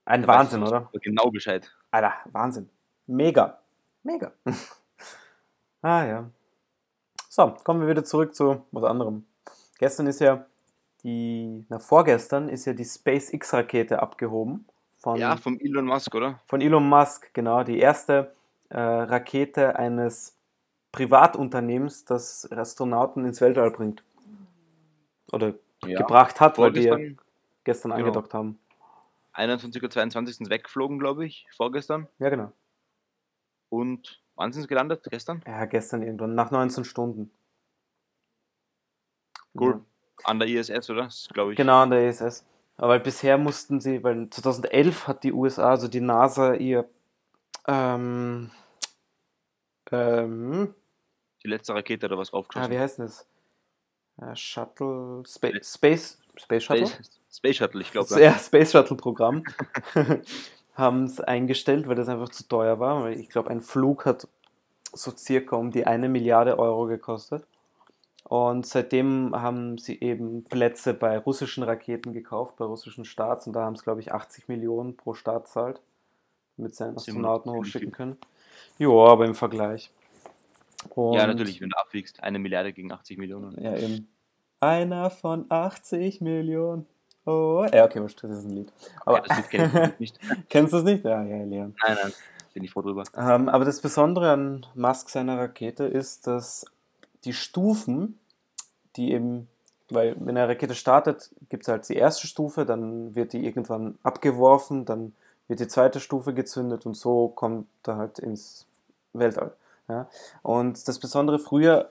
Ein 0.03 0.23
da 0.23 0.27
weißt 0.27 0.39
Wahnsinn, 0.39 0.61
du 0.61 0.67
oder? 0.67 0.89
Genau 1.01 1.31
Bescheid. 1.31 1.73
Alter, 1.91 2.13
Wahnsinn. 2.31 2.69
Mega. 3.07 3.59
Mega. 4.03 4.33
ah 5.81 6.05
ja. 6.05 6.29
So, 7.35 7.53
kommen 7.65 7.81
wir 7.81 7.89
wieder 7.89 8.05
zurück 8.05 8.33
zu 8.33 8.63
was 8.71 8.85
anderem. 8.85 9.25
Gestern 9.77 10.07
ist 10.07 10.21
ja 10.21 10.45
die, 11.03 11.65
na 11.67 11.79
vorgestern 11.79 12.47
ist 12.47 12.63
ja 12.63 12.71
die 12.71 12.85
SpaceX-Rakete 12.85 14.01
abgehoben 14.01 14.65
von, 14.99 15.19
Ja, 15.19 15.35
vom 15.35 15.59
Elon 15.59 15.83
Musk, 15.83 16.15
oder? 16.15 16.39
von 16.47 16.61
Elon 16.61 16.87
Musk, 16.87 17.33
genau, 17.33 17.65
die 17.65 17.77
erste 17.79 18.33
äh, 18.69 18.79
Rakete 18.79 19.75
eines 19.77 20.37
Privatunternehmens, 20.93 22.05
das 22.05 22.49
Astronauten 22.49 23.25
ins 23.25 23.41
Weltall 23.41 23.71
bringt. 23.71 24.01
Oder 25.33 25.55
Ja. 25.83 25.97
gebracht 25.97 26.39
hat, 26.39 26.57
weil 26.57 26.71
Vorgestern, 26.71 27.19
gestern 27.65 27.91
Genau. 27.91 28.05
angedockt 28.05 28.33
haben. 28.33 28.59
21.22 29.33 30.15
Uhr 30.27 30.31
sind 30.31 30.45
sie 30.45 30.49
weggeflogen, 30.49 30.99
glaube 30.99 31.25
ich, 31.25 31.45
vorgestern. 31.57 32.07
Ja, 32.17 32.29
genau. 32.29 32.53
Und 33.67 34.21
wann 34.35 34.51
sind 34.51 34.63
sie 34.63 34.67
gelandet? 34.67 35.05
Gestern? 35.09 35.41
Ja, 35.45 35.65
gestern 35.65 36.03
irgendwann, 36.03 36.35
nach 36.35 36.51
19 36.51 36.83
Stunden. 36.85 37.31
Cool. 39.57 39.81
An 40.23 40.39
der 40.39 40.47
ISS, 40.47 40.89
oder? 40.89 41.09
Glaube 41.33 41.51
ich. 41.51 41.57
Genau, 41.57 41.81
an 41.81 41.89
der 41.89 42.09
ISS. 42.09 42.45
Aber 42.77 42.99
bisher 42.99 43.37
mussten 43.37 43.79
sie, 43.79 44.03
weil 44.03 44.29
2011 44.29 45.07
hat 45.07 45.23
die 45.23 45.31
USA, 45.31 45.69
also 45.71 45.87
die 45.87 46.01
NASA, 46.01 46.55
ihr 46.55 46.89
ähm, 47.67 48.51
ähm, 49.91 50.75
Die 51.43 51.47
letzte 51.47 51.73
Rakete 51.73 52.07
oder 52.07 52.17
was 52.17 52.33
ah, 52.33 52.37
raufgeschossen. 52.37 52.71
wie 52.71 52.79
heißt 52.79 52.99
das? 52.99 53.27
Äh, 54.21 54.35
Shuttle, 54.35 55.23
Space, 55.25 55.73
Space, 55.73 56.17
Space 56.37 56.63
Shuttle? 56.63 56.87
Space, 56.87 57.21
Space 57.31 57.55
Shuttle, 57.55 57.81
ich 57.81 57.91
glaube. 57.91 58.09
Das 58.09 58.19
ja, 58.19 58.37
Space 58.37 58.71
Shuttle 58.71 58.97
Programm 58.97 59.43
haben 60.75 61.05
es 61.05 61.19
eingestellt, 61.19 61.87
weil 61.87 61.95
das 61.95 62.09
einfach 62.09 62.29
zu 62.29 62.47
teuer 62.47 62.79
war. 62.79 63.09
Ich 63.09 63.29
glaube, 63.29 63.49
ein 63.49 63.61
Flug 63.61 64.05
hat 64.05 64.27
so 64.93 65.11
circa 65.11 65.55
um 65.55 65.71
die 65.71 65.87
eine 65.87 66.09
Milliarde 66.09 66.59
Euro 66.59 66.85
gekostet. 66.85 67.45
Und 68.23 68.65
seitdem 68.65 69.35
haben 69.35 69.77
sie 69.77 69.99
eben 69.99 70.43
Plätze 70.43 70.93
bei 70.95 71.17
russischen 71.17 71.63
Raketen 71.63 72.11
gekauft, 72.11 72.57
bei 72.57 72.65
russischen 72.65 73.05
Staats. 73.05 73.45
Und 73.45 73.53
da 73.53 73.63
haben 73.63 73.75
es, 73.75 73.83
glaube 73.83 74.01
ich, 74.01 74.13
80 74.13 74.47
Millionen 74.47 74.97
pro 74.97 75.13
Staat 75.13 75.47
zahlt, 75.47 75.79
damit 76.57 76.75
sie 76.75 76.85
einen 76.85 76.97
Astronauten 76.97 77.51
hochschicken 77.51 77.91
können. 77.91 78.17
Ja, 78.79 78.89
aber 78.89 79.25
im 79.25 79.35
Vergleich. 79.35 79.91
Und 80.89 81.13
Ja, 81.13 81.27
natürlich, 81.27 81.61
wenn 81.61 81.69
du 81.69 81.77
abwiegst. 81.77 82.23
Eine 82.23 82.39
Milliarde 82.39 82.73
gegen 82.73 82.91
80 82.91 83.17
Millionen. 83.19 83.61
Ja, 83.63 83.77
eben. 83.77 84.07
Einer 84.59 85.11
von 85.11 85.45
80 85.49 86.21
Millionen. 86.21 86.87
Oh, 87.25 87.65
ja, 87.73 87.85
okay, 87.85 87.99
das 87.99 88.13
ist 88.13 88.45
ein 88.45 88.51
Lied. 88.51 88.71
Aber 89.03 89.17
ja, 89.17 89.23
das 89.27 89.37
Lied 89.37 89.49
kenne 89.49 89.93
ich 89.93 89.99
nicht. 89.99 90.19
kennst 90.49 90.73
du 90.73 90.77
es 90.77 90.83
nicht? 90.83 91.03
Ja, 91.03 91.23
ja, 91.23 91.43
Leon. 91.43 91.75
Nein, 91.83 91.97
nein, 92.01 92.13
bin 92.53 92.63
ich 92.63 92.71
froh 92.71 92.81
drüber. 92.81 93.03
Ähm, 93.17 93.49
aber 93.49 93.65
das 93.65 93.81
Besondere 93.81 94.31
an 94.31 94.65
Musk 94.75 95.09
seiner 95.09 95.39
Rakete 95.39 95.85
ist, 95.85 96.27
dass 96.27 96.65
die 97.23 97.33
Stufen, 97.33 98.19
die 98.95 99.11
eben, 99.11 99.47
weil 99.89 100.15
wenn 100.19 100.37
eine 100.37 100.47
Rakete 100.47 100.75
startet, 100.75 101.31
gibt 101.49 101.63
es 101.63 101.67
halt 101.67 101.89
die 101.89 101.95
erste 101.95 102.27
Stufe, 102.27 102.65
dann 102.65 103.15
wird 103.15 103.33
die 103.33 103.43
irgendwann 103.43 103.97
abgeworfen, 104.03 104.85
dann 104.85 105.13
wird 105.47 105.59
die 105.59 105.67
zweite 105.67 105.99
Stufe 105.99 106.33
gezündet 106.33 106.85
und 106.85 106.95
so 106.95 107.29
kommt 107.29 107.67
er 107.87 107.97
halt 107.97 108.19
ins 108.19 108.67
Weltall. 109.13 109.51
Ja? 109.87 110.07
Und 110.43 110.87
das 110.87 110.99
Besondere 110.99 111.39
früher 111.39 111.89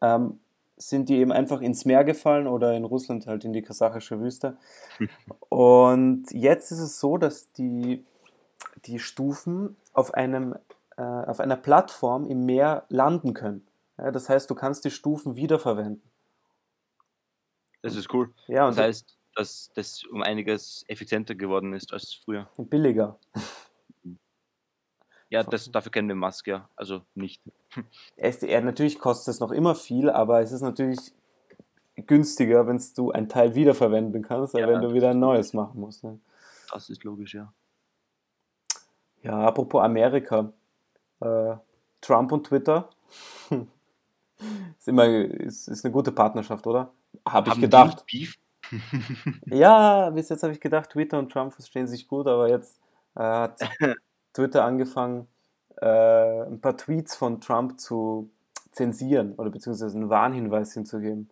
ähm, 0.00 0.40
sind 0.76 1.08
die 1.08 1.16
eben 1.16 1.32
einfach 1.32 1.60
ins 1.60 1.84
Meer 1.84 2.04
gefallen 2.04 2.46
oder 2.46 2.74
in 2.74 2.84
Russland 2.84 3.26
halt 3.26 3.44
in 3.44 3.52
die 3.52 3.62
kasachische 3.62 4.20
Wüste. 4.20 4.56
Und 5.48 6.26
jetzt 6.32 6.72
ist 6.72 6.80
es 6.80 6.98
so, 7.00 7.16
dass 7.16 7.52
die, 7.52 8.04
die 8.84 8.98
Stufen 8.98 9.76
auf, 9.92 10.14
einem, 10.14 10.56
äh, 10.96 11.02
auf 11.02 11.40
einer 11.40 11.56
Plattform 11.56 12.26
im 12.26 12.44
Meer 12.44 12.84
landen 12.88 13.34
können. 13.34 13.66
Ja, 13.98 14.10
das 14.10 14.28
heißt, 14.28 14.50
du 14.50 14.54
kannst 14.54 14.84
die 14.84 14.90
Stufen 14.90 15.36
wiederverwenden. 15.36 16.02
Das 17.82 17.94
ist 17.96 18.12
cool. 18.12 18.32
Ja, 18.48 18.66
Das 18.66 18.76
und 18.76 18.82
heißt, 18.82 19.18
dass 19.36 19.70
das 19.74 20.04
um 20.04 20.22
einiges 20.22 20.84
effizienter 20.88 21.34
geworden 21.34 21.72
ist 21.72 21.92
als 21.92 22.14
früher. 22.24 22.48
billiger. 22.56 23.18
Ja, 25.34 25.42
das, 25.42 25.68
dafür 25.72 25.90
kennen 25.90 26.06
wir 26.06 26.14
Musk 26.14 26.46
ja. 26.46 26.68
Also 26.76 27.02
nicht. 27.16 27.42
SDR, 28.16 28.60
natürlich 28.60 29.00
kostet 29.00 29.34
es 29.34 29.40
noch 29.40 29.50
immer 29.50 29.74
viel, 29.74 30.08
aber 30.08 30.40
es 30.40 30.52
ist 30.52 30.60
natürlich 30.60 31.12
günstiger, 31.96 32.68
wenn 32.68 32.80
du 32.94 33.10
ein 33.10 33.28
Teil 33.28 33.56
wiederverwenden 33.56 34.22
kannst, 34.22 34.54
als 34.54 34.62
Ja, 34.62 34.68
wenn 34.68 34.80
du 34.80 34.94
wieder 34.94 35.10
ein 35.10 35.18
neues 35.18 35.52
machen 35.52 35.80
musst. 35.80 36.04
Ne? 36.04 36.20
Das 36.72 36.88
ist 36.88 37.02
logisch, 37.02 37.34
ja. 37.34 37.52
Ja, 39.24 39.40
apropos 39.40 39.82
Amerika. 39.82 40.52
Äh, 41.18 41.56
Trump 42.00 42.30
und 42.30 42.46
Twitter. 42.46 42.88
ist 44.78 44.86
immer 44.86 45.06
ist, 45.08 45.66
ist 45.66 45.84
eine 45.84 45.90
gute 45.90 46.12
Partnerschaft, 46.12 46.64
oder? 46.68 46.92
Habe 47.26 47.50
ich 47.50 47.60
gedacht. 47.60 48.04
Ja, 49.46 50.10
bis 50.10 50.30
jetzt 50.30 50.42
habe 50.42 50.52
ich 50.52 50.60
gedacht, 50.60 50.90
Twitter 50.90 51.18
und 51.18 51.30
Trump 51.30 51.52
verstehen 51.52 51.86
sich 51.86 52.06
gut, 52.08 52.26
aber 52.26 52.48
jetzt 52.48 52.80
äh, 53.14 53.20
hat 53.20 53.58
Twitter 54.34 54.64
angefangen, 54.64 55.26
äh, 55.80 56.42
ein 56.42 56.60
paar 56.60 56.76
Tweets 56.76 57.16
von 57.16 57.40
Trump 57.40 57.80
zu 57.80 58.30
zensieren 58.72 59.34
oder 59.34 59.50
beziehungsweise 59.50 59.96
einen 59.96 60.10
Warnhinweis 60.10 60.74
hinzugeben. 60.74 61.30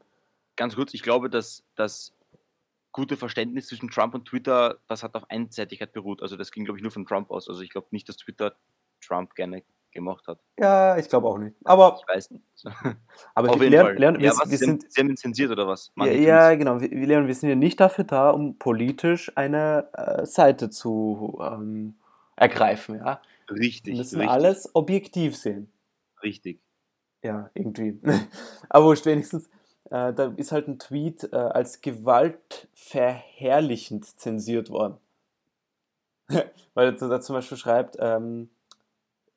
Ganz 0.57 0.77
kurz, 0.77 0.95
ich 0.95 1.03
glaube, 1.03 1.29
dass 1.29 1.65
das 1.75 2.15
gute 2.93 3.17
Verständnis 3.17 3.67
zwischen 3.67 3.91
Trump 3.91 4.15
und 4.15 4.27
Twitter, 4.27 4.79
das 4.87 5.03
hat 5.03 5.15
auf 5.15 5.31
Einseitigkeit 5.31 5.93
beruht. 5.93 6.23
Also 6.23 6.37
das 6.37 6.53
ging, 6.53 6.65
glaube 6.65 6.79
ich, 6.79 6.83
nur 6.83 6.93
von 6.93 7.07
Trump 7.07 7.31
aus. 7.31 7.49
Also 7.49 7.63
ich 7.63 7.71
glaube 7.71 7.89
nicht, 7.91 8.09
dass 8.09 8.17
Twitter 8.17 8.55
Trump 9.01 9.35
gerne 9.35 9.63
gemacht 9.93 10.27
hat. 10.27 10.39
Ja, 10.59 10.97
ich 10.97 11.09
glaube 11.09 11.27
auch 11.29 11.39
nicht. 11.39 11.57
Aber, 11.65 11.99
Ich 12.01 12.15
weiß 12.15 12.31
nicht. 12.31 12.45
aber 13.35 13.51
Auf 13.51 13.61
wir, 13.61 13.71
Leon, 13.71 13.87
Fall. 13.87 13.97
Leon, 13.97 14.19
wir, 14.19 14.27
ja, 14.27 14.33
was? 14.33 14.51
wir 14.51 14.59
sind, 14.59 14.91
Sie 14.91 15.01
haben 15.01 15.11
ihn 15.11 15.17
zensiert 15.17 15.51
oder 15.51 15.67
was? 15.67 15.93
ja, 15.97 16.07
ja, 16.07 16.55
genau. 16.55 16.81
Wir, 16.81 16.91
wir, 16.91 17.07
Leon, 17.07 17.27
wir 17.27 17.35
sind 17.35 17.49
ja 17.49 17.55
nicht 17.55 17.81
dafür 17.81 18.05
da, 18.05 18.31
um 18.31 18.59
politisch 18.59 19.33
eine 19.37 19.89
äh, 19.93 20.27
Seite 20.27 20.71
zu 20.71 21.39
ähm, 21.43 21.95
ergreifen. 22.37 22.97
Ja? 22.97 23.23
Tweets. 23.47 23.49
Wir 23.49 23.61
Richtig, 23.61 23.97
müssen 23.97 24.21
richtig, 24.21 24.33
alles 24.33 24.75
objektiv 24.75 25.37
sehen. 25.37 25.73
richtig. 26.23 26.61
Ja, 27.23 27.51
irgendwie. 27.55 27.99
Aber 28.69 28.85
wurscht, 28.87 29.07
wenigstens, 29.07 29.47
äh, 29.91 30.13
da 30.13 30.33
ist 30.37 30.53
halt 30.53 30.69
ein 30.69 30.79
Tweet 30.79 31.33
äh, 31.33 31.37
als 31.37 31.81
gewaltverherrlichend 31.81 34.05
zensiert 34.19 34.71
worden. 34.71 34.99
Weil 36.75 36.89
er 36.89 36.93
da 36.93 37.21
zum 37.21 37.35
Beispiel 37.37 37.59
schreibt, 37.59 37.97
ähm, 38.01 38.51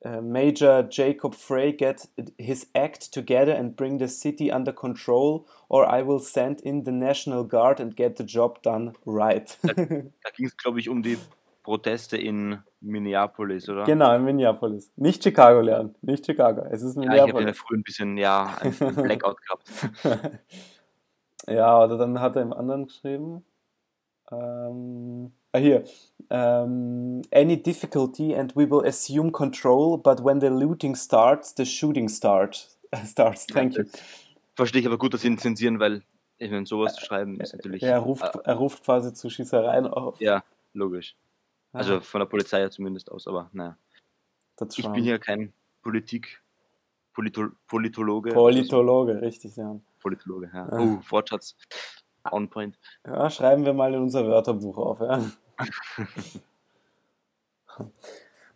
äh, 0.00 0.20
Major 0.20 0.86
Jacob 0.90 1.34
Frey 1.34 1.72
get 1.72 2.08
his 2.38 2.68
act 2.74 3.12
together 3.12 3.56
and 3.56 3.76
bring 3.76 3.98
the 3.98 4.08
city 4.08 4.52
under 4.52 4.72
control 4.72 5.46
or 5.68 5.86
I 5.86 6.06
will 6.06 6.20
send 6.20 6.60
in 6.60 6.84
the 6.84 6.92
National 6.92 7.44
Guard 7.44 7.80
and 7.80 7.96
get 7.96 8.18
the 8.18 8.24
job 8.24 8.62
done 8.62 8.92
right. 9.04 9.56
Da 9.62 9.72
ging 10.36 10.46
es, 10.46 10.56
glaube 10.56 10.80
ich, 10.80 10.88
um 10.88 11.02
die 11.02 11.18
Proteste 11.66 12.16
in 12.16 12.58
Minneapolis, 12.80 13.68
oder? 13.68 13.82
genau, 13.82 14.14
in 14.14 14.24
Minneapolis. 14.24 14.92
Nicht 14.94 15.24
Chicago 15.24 15.60
lernen, 15.60 15.96
nicht 16.00 16.24
Chicago. 16.24 16.62
Es 16.70 16.80
ist 16.80 16.94
Ja, 16.94 17.02
ich 17.02 17.08
habe 17.08 17.18
ja 17.18 17.26
Minneapolis. 17.26 17.58
früher 17.58 17.78
ein 17.78 17.82
bisschen, 17.82 18.16
ja, 18.16 18.56
ein 18.60 18.70
Blackout 18.94 19.38
gehabt. 19.42 20.38
Ja, 21.48 21.84
oder 21.84 21.96
dann 21.96 22.20
hat 22.20 22.34
er 22.34 22.42
im 22.42 22.52
anderen 22.52 22.86
geschrieben. 22.86 23.44
Ähm, 24.32 25.32
ah, 25.52 25.58
hier. 25.58 25.84
Ähm, 26.30 27.22
any 27.32 27.62
difficulty 27.62 28.34
and 28.34 28.56
we 28.56 28.68
will 28.68 28.84
assume 28.84 29.30
control, 29.30 29.96
but 29.96 30.24
when 30.24 30.40
the 30.40 30.48
looting 30.48 30.96
starts, 30.96 31.54
the 31.56 31.64
shooting 31.64 32.08
start, 32.08 32.68
starts. 33.06 33.46
Thank 33.46 33.76
you. 33.76 33.84
Verstehe 34.56 34.80
ich 34.80 34.86
aber 34.88 34.98
gut, 34.98 35.14
dass 35.14 35.20
sie 35.20 35.28
ihn 35.28 35.38
zensieren, 35.38 35.78
weil 35.78 36.02
ich 36.38 36.50
meine, 36.50 36.66
sowas 36.66 36.94
zu 36.94 37.04
schreiben 37.04 37.38
ist 37.40 37.54
natürlich. 37.54 37.82
Er 37.82 37.98
ruft, 37.98 38.24
äh, 38.24 38.38
er 38.42 38.54
ruft 38.54 38.82
quasi 38.84 39.12
zu 39.12 39.30
Schießereien 39.30 39.86
auf. 39.86 40.20
ja, 40.20 40.42
logisch. 40.72 41.14
Also 41.76 42.00
von 42.00 42.20
der 42.20 42.26
Polizei 42.26 42.60
ja 42.60 42.70
zumindest 42.70 43.10
aus, 43.10 43.26
aber 43.26 43.50
naja. 43.52 43.76
der 44.58 44.68
Ich 44.68 44.76
Trump. 44.82 44.94
bin 44.94 45.04
ja 45.04 45.18
kein 45.18 45.52
Politik, 45.82 46.42
Polito, 47.12 47.48
Politologe. 47.68 48.32
Politologe, 48.32 49.20
richtig, 49.20 49.56
ja. 49.56 49.78
Politologe, 50.00 50.50
ja. 50.52 50.68
Oh, 50.72 50.98
Wortschatz. 51.10 51.56
On 52.32 52.48
point. 52.48 52.76
Ja, 53.06 53.30
schreiben 53.30 53.64
wir 53.64 53.72
mal 53.72 53.94
in 53.94 54.00
unser 54.00 54.26
Wörterbuch 54.26 54.76
auf, 54.78 55.00
ja. 55.00 55.24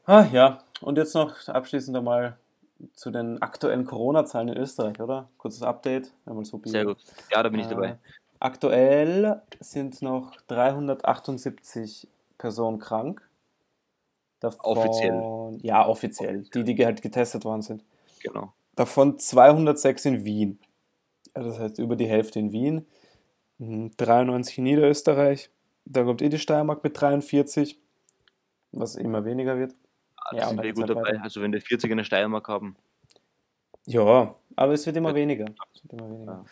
ah, 0.06 0.26
ja, 0.32 0.58
und 0.80 0.98
jetzt 0.98 1.14
noch 1.14 1.48
abschließend 1.48 1.96
einmal 1.96 2.36
zu 2.94 3.10
den 3.10 3.40
aktuellen 3.42 3.84
Corona-Zahlen 3.84 4.48
in 4.48 4.56
Österreich, 4.56 5.00
oder? 5.00 5.28
Kurzes 5.38 5.62
Update. 5.62 6.12
Einmal 6.26 6.44
so 6.44 6.60
Sehr 6.64 6.84
gut. 6.84 6.98
Ja, 7.30 7.42
da 7.42 7.48
bin 7.48 7.60
ich 7.60 7.66
Äh, 7.66 7.70
dabei. 7.70 7.98
Aktuell 8.40 9.42
sind 9.60 10.00
noch 10.00 10.34
378 10.46 12.08
Personen 12.40 12.78
krank. 12.78 13.28
Davon, 14.40 14.60
Offiziell. 14.78 15.58
Ja, 15.62 15.86
offiziell. 15.86 16.42
Die, 16.54 16.64
die 16.64 16.84
halt 16.86 17.02
getestet 17.02 17.44
worden 17.44 17.60
sind. 17.60 17.84
Genau. 18.22 18.54
Davon 18.74 19.18
206 19.18 20.06
in 20.06 20.24
Wien. 20.24 20.58
Das 21.34 21.58
heißt 21.58 21.78
über 21.78 21.96
die 21.96 22.06
Hälfte 22.08 22.38
in 22.38 22.50
Wien. 22.50 22.86
Mhm, 23.58 23.92
93 23.98 24.56
in 24.58 24.64
Niederösterreich. 24.64 25.50
Dann 25.84 26.06
kommt 26.06 26.22
eh 26.22 26.30
die 26.30 26.38
Steiermark 26.38 26.82
mit 26.82 26.98
43, 26.98 27.78
was 28.72 28.96
immer 28.96 29.26
weniger 29.26 29.58
wird. 29.58 29.74
Ah, 30.16 30.36
Ja, 30.36 30.48
sind 30.48 30.62
wir 30.62 30.72
gut 30.72 30.88
halt 30.88 30.96
dabei. 30.96 31.20
Also 31.20 31.42
wenn 31.42 31.52
wir 31.52 31.60
40 31.60 31.90
in 31.90 31.98
der 31.98 32.04
Steiermark 32.04 32.48
haben, 32.48 32.76
Ja, 33.92 34.34
aber 34.56 34.72
es 34.72 34.86
wird 34.86 34.96
immer 34.96 35.14
weniger. 35.14 35.46
Wird 35.46 35.92
immer 35.92 36.10
weniger. 36.10 36.44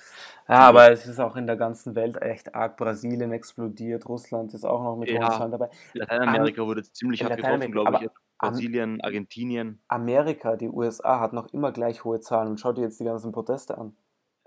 Ja. 0.48 0.54
Ja, 0.54 0.60
aber 0.68 0.90
es 0.90 1.06
ist 1.06 1.20
auch 1.20 1.36
in 1.36 1.46
der 1.46 1.56
ganzen 1.56 1.94
Welt 1.94 2.20
echt 2.22 2.54
arg. 2.54 2.76
Brasilien 2.76 3.32
explodiert, 3.32 4.08
Russland 4.08 4.54
ist 4.54 4.64
auch 4.64 4.82
noch 4.82 4.96
mit 4.96 5.08
Ja. 5.10 5.20
hohen 5.20 5.30
Zahlen 5.38 5.52
dabei. 5.52 5.70
Lateinamerika 5.92 6.62
wurde 6.66 6.82
ziemlich 6.82 7.22
hart 7.22 7.36
getroffen, 7.36 7.60
Lateinamerika, 7.60 7.90
glaube 7.90 8.04
ich. 8.06 8.38
Brasilien, 8.38 9.00
Argentinien. 9.02 9.80
Amerika, 9.88 10.56
die 10.56 10.68
USA, 10.68 11.20
hat 11.20 11.32
noch 11.32 11.52
immer 11.52 11.72
gleich 11.72 12.04
hohe 12.04 12.20
Zahlen 12.20 12.48
und 12.48 12.60
schau 12.60 12.72
dir 12.72 12.82
jetzt 12.82 12.98
die 13.00 13.04
ganzen 13.04 13.32
Proteste 13.32 13.76
an. 13.76 13.96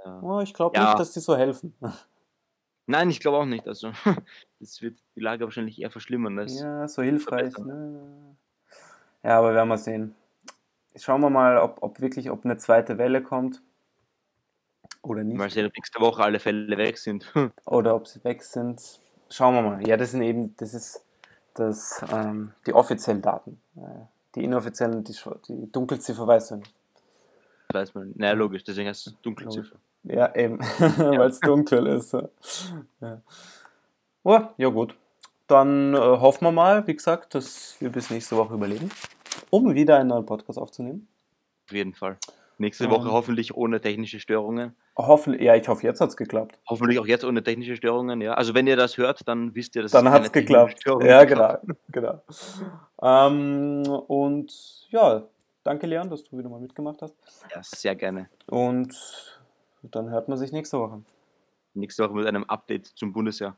Ja. 0.04 0.20
Oh, 0.22 0.40
ich 0.42 0.54
glaube 0.54 0.76
Ja. 0.78 0.86
nicht, 0.86 1.00
dass 1.00 1.12
die 1.12 1.20
so 1.20 1.36
helfen. 1.38 1.74
Nein, 2.88 3.10
ich 3.10 3.20
glaube 3.20 3.38
auch 3.38 3.46
nicht. 3.46 3.68
Also, 3.68 3.92
das 4.60 4.82
wird 4.82 4.98
die 5.16 5.20
Lage 5.20 5.44
wahrscheinlich 5.46 5.80
eher 5.80 5.92
verschlimmern. 5.92 6.36
Das 6.36 6.60
Ja, 6.60 6.88
so 6.88 7.02
hilfreich. 7.04 7.56
Ne? 7.58 8.36
Ja, 9.24 9.38
aber 9.38 9.54
werden 9.54 9.70
wir 9.70 9.78
sehen. 9.78 10.16
Schauen 10.96 11.22
wir 11.22 11.30
mal, 11.30 11.58
ob, 11.58 11.82
ob 11.82 12.02
wirklich, 12.02 12.30
ob 12.32 12.44
eine 12.46 12.58
zweite 12.58 12.98
Welle 12.98 13.22
kommt 13.24 13.62
oder 15.02 15.24
nicht. 15.24 15.38
Mal 15.38 15.50
sehen, 15.50 15.66
ob 15.66 15.76
nächste 15.76 16.00
Woche 16.00 16.24
alle 16.24 16.40
Fälle 16.40 16.78
weg 16.78 16.98
sind. 16.98 17.32
oder 17.66 17.96
ob 17.96 18.08
sie 18.08 18.24
weg 18.24 18.44
sind. 18.44 19.00
Schauen 19.30 19.56
wir 19.56 19.62
mal. 19.62 19.88
Ja, 19.88 19.98
das 19.98 20.12
sind 20.12 20.22
eben, 20.22 20.56
das 20.58 20.74
ist 20.74 21.06
das, 21.54 22.04
ähm, 22.12 22.52
die 22.66 22.74
offiziellen 22.74 23.22
Daten. 23.22 23.62
Äh, 23.78 24.06
Die 24.36 24.44
inoffiziellen, 24.44 25.04
die, 25.04 25.16
die 25.48 25.72
Dunkelziffer 25.72 26.28
weißt 26.28 26.52
du 26.52 26.56
nicht. 26.58 26.74
weiß 27.74 27.94
man. 27.96 28.14
Naja, 28.16 28.34
logisch, 28.34 28.64
deswegen 28.64 28.90
heißt 28.90 29.08
es 29.08 29.16
Dunkelziffer. 29.22 29.78
Ja, 30.04 30.34
eben, 30.36 30.60
weil 30.98 31.30
es 31.30 31.40
dunkel 31.40 31.88
ist. 31.88 32.14
ja. 32.14 32.28
Ja. 33.02 33.22
Oh, 34.24 34.40
ja, 34.58 34.70
gut. 34.70 34.96
Dann 35.48 35.94
äh, 35.94 35.98
hoffen 35.98 36.46
wir 36.46 36.52
mal, 36.52 36.86
wie 36.88 36.96
gesagt, 36.96 37.34
dass 37.36 37.76
wir 37.80 37.90
bis 37.92 38.10
nächste 38.10 38.36
Woche 38.38 38.54
überleben, 38.54 38.90
um 39.50 39.74
wieder 39.74 39.98
einen 39.98 40.10
neuen 40.10 40.26
Podcast 40.26 40.60
aufzunehmen. 40.60 41.08
Auf 41.68 41.74
jeden 41.74 41.94
Fall. 41.94 42.18
Nächste 42.58 42.84
Ähm. 42.86 42.92
Woche 42.92 43.12
hoffentlich 43.12 43.56
ohne 43.56 43.82
technische 43.82 44.20
Störungen. 44.20 44.76
Hoffentlich, 44.96 45.42
ja, 45.42 45.56
ich 45.56 45.68
hoffe, 45.68 45.84
jetzt 45.88 46.00
hat 46.00 46.10
es 46.10 46.18
geklappt. 46.18 46.60
Hoffentlich 46.70 47.00
auch 47.00 47.08
jetzt 47.08 47.24
ohne 47.24 47.42
technische 47.42 47.76
Störungen, 47.76 48.22
ja. 48.22 48.34
Also 48.34 48.54
wenn 48.54 48.68
ihr 48.68 48.76
das 48.76 48.98
hört, 48.98 49.28
dann 49.28 49.56
wisst 49.56 49.76
ihr, 49.76 49.82
dass 49.82 49.92
Dann 49.92 50.06
es 50.06 50.14
hat 50.14 50.24
es 50.24 50.32
keine 50.32 50.46
geklappt. 50.46 50.84
Ja, 51.02 51.24
genau. 51.24 51.58
genau. 51.90 52.22
Ähm, 53.02 53.84
und 54.08 54.88
ja, 54.90 55.24
danke, 55.64 55.88
Leon, 55.88 56.10
dass 56.10 56.24
du 56.24 56.38
wieder 56.38 56.50
mal 56.50 56.60
mitgemacht 56.60 57.02
hast. 57.02 57.16
Ja, 57.54 57.64
sehr 57.64 57.96
gerne. 57.96 58.30
Und 58.48 58.96
dann 59.82 60.10
hört 60.12 60.28
man 60.28 60.38
sich 60.38 60.52
nächste 60.52 60.78
Woche. 60.78 61.02
Nächste 61.74 62.04
Woche 62.04 62.14
mit 62.14 62.28
einem 62.28 62.44
Update 62.44 62.86
zum 62.88 63.14
Bundesjahr. 63.14 63.56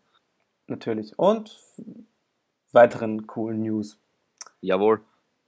Natürlich. 0.67 1.17
Und 1.17 1.59
weiteren 2.71 3.27
coolen 3.27 3.63
News. 3.63 3.99
Jawohl. 4.61 5.01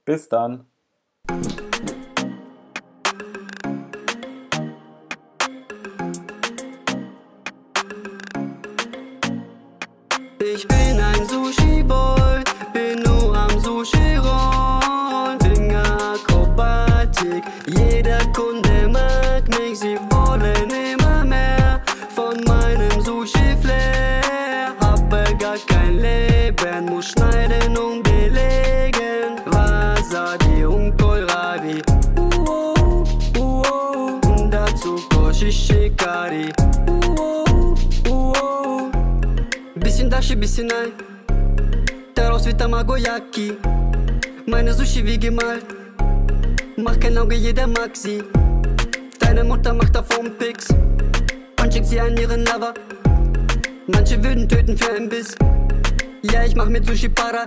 Bis 0.06 0.28
dann. 0.30 0.70
Sushi 44.96 45.06
wie 45.06 45.18
gemalt. 45.18 45.66
Mach 46.76 46.98
kein 46.98 47.18
Auge, 47.18 47.34
jeder 47.34 47.66
mag 47.66 47.94
sie. 47.94 48.22
Deine 49.20 49.44
Mutter 49.44 49.74
macht 49.74 49.94
davon 49.94 50.32
Pix. 50.38 50.68
Und 51.60 51.72
schickt 51.72 51.86
sie 51.86 52.00
an 52.00 52.16
ihren 52.16 52.46
Lover. 52.46 52.72
Manche 53.88 54.22
würden 54.24 54.48
töten 54.48 54.76
für 54.78 54.92
einen 54.94 55.08
Biss. 55.10 55.34
Ja, 56.22 56.44
ich 56.44 56.54
mach 56.54 56.68
mit 56.68 56.86
Sushi 56.86 57.10
Para. 57.10 57.44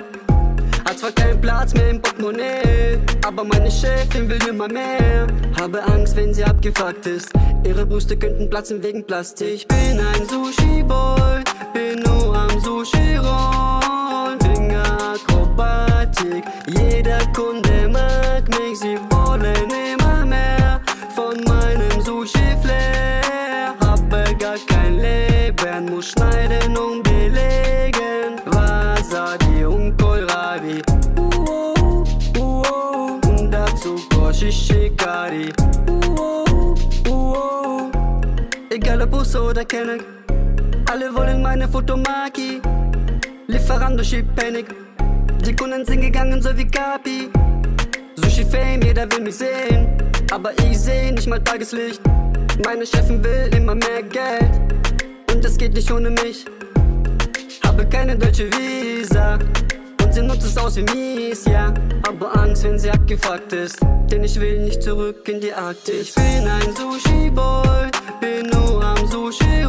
Hat 0.85 0.99
zwar 0.99 1.11
keinen 1.11 1.41
Platz 1.41 1.73
mehr 1.73 1.89
im 1.89 2.01
Portemonnaie, 2.01 2.99
aber 3.25 3.43
meine 3.43 3.71
Chefin 3.71 4.29
will 4.29 4.47
immer 4.47 4.67
mehr. 4.67 5.25
Habe 5.59 5.83
Angst, 5.83 6.15
wenn 6.15 6.33
sie 6.33 6.43
abgefuckt 6.43 7.07
ist. 7.07 7.29
Ihre 7.65 7.85
Brüste 7.85 8.15
könnten 8.15 8.47
platzen 8.49 8.83
wegen 8.83 9.03
Plastik. 9.03 9.47
Ich 9.47 9.67
bin 9.67 9.99
ein 9.99 10.27
Sushi-Boy, 10.27 11.43
bin 11.73 12.03
nur 12.03 12.35
am 12.35 12.59
Sushi 12.59 13.17
Lieferando 43.99 44.03
schiebt 44.03 44.35
Panik. 44.35 44.65
Die 45.45 45.55
Kunden 45.55 45.85
sind 45.85 46.01
gegangen, 46.01 46.41
so 46.41 46.55
wie 46.57 46.67
Kapi. 46.67 47.29
Sushi 48.15 48.45
Fame, 48.45 48.81
jeder 48.81 49.11
will 49.11 49.21
mich 49.21 49.35
sehen. 49.35 49.87
Aber 50.31 50.51
ich 50.59 50.79
seh 50.79 51.11
nicht 51.11 51.27
mal 51.27 51.41
Tageslicht. 51.43 52.01
Meine 52.65 52.85
Chefin 52.85 53.23
will 53.23 53.49
immer 53.55 53.75
mehr 53.75 54.03
Geld. 54.03 54.51
Und 55.31 55.43
es 55.43 55.57
geht 55.57 55.73
nicht 55.73 55.91
ohne 55.91 56.09
mich. 56.11 56.45
Habe 57.65 57.85
keine 57.87 58.17
deutsche 58.17 58.49
Visa. 58.53 59.37
Und 60.01 60.13
sie 60.13 60.21
nutzt 60.21 60.45
es 60.45 60.57
aus 60.57 60.75
wie 60.77 60.83
mies, 60.83 61.45
ja. 61.45 61.73
Aber 62.07 62.35
Angst, 62.37 62.63
wenn 62.63 62.79
sie 62.79 62.89
abgefuckt 62.89 63.53
ist. 63.53 63.79
Denn 64.09 64.23
ich 64.23 64.39
will 64.39 64.61
nicht 64.63 64.81
zurück 64.81 65.27
in 65.27 65.41
die 65.41 65.53
Arktis. 65.53 66.09
Ich 66.09 66.15
bin 66.15 66.47
ein 66.47 66.75
Sushi-Boy. 66.75 67.89
Bin 68.21 68.47
nur 68.49 68.83
am 68.83 69.07
Sushi 69.07 69.65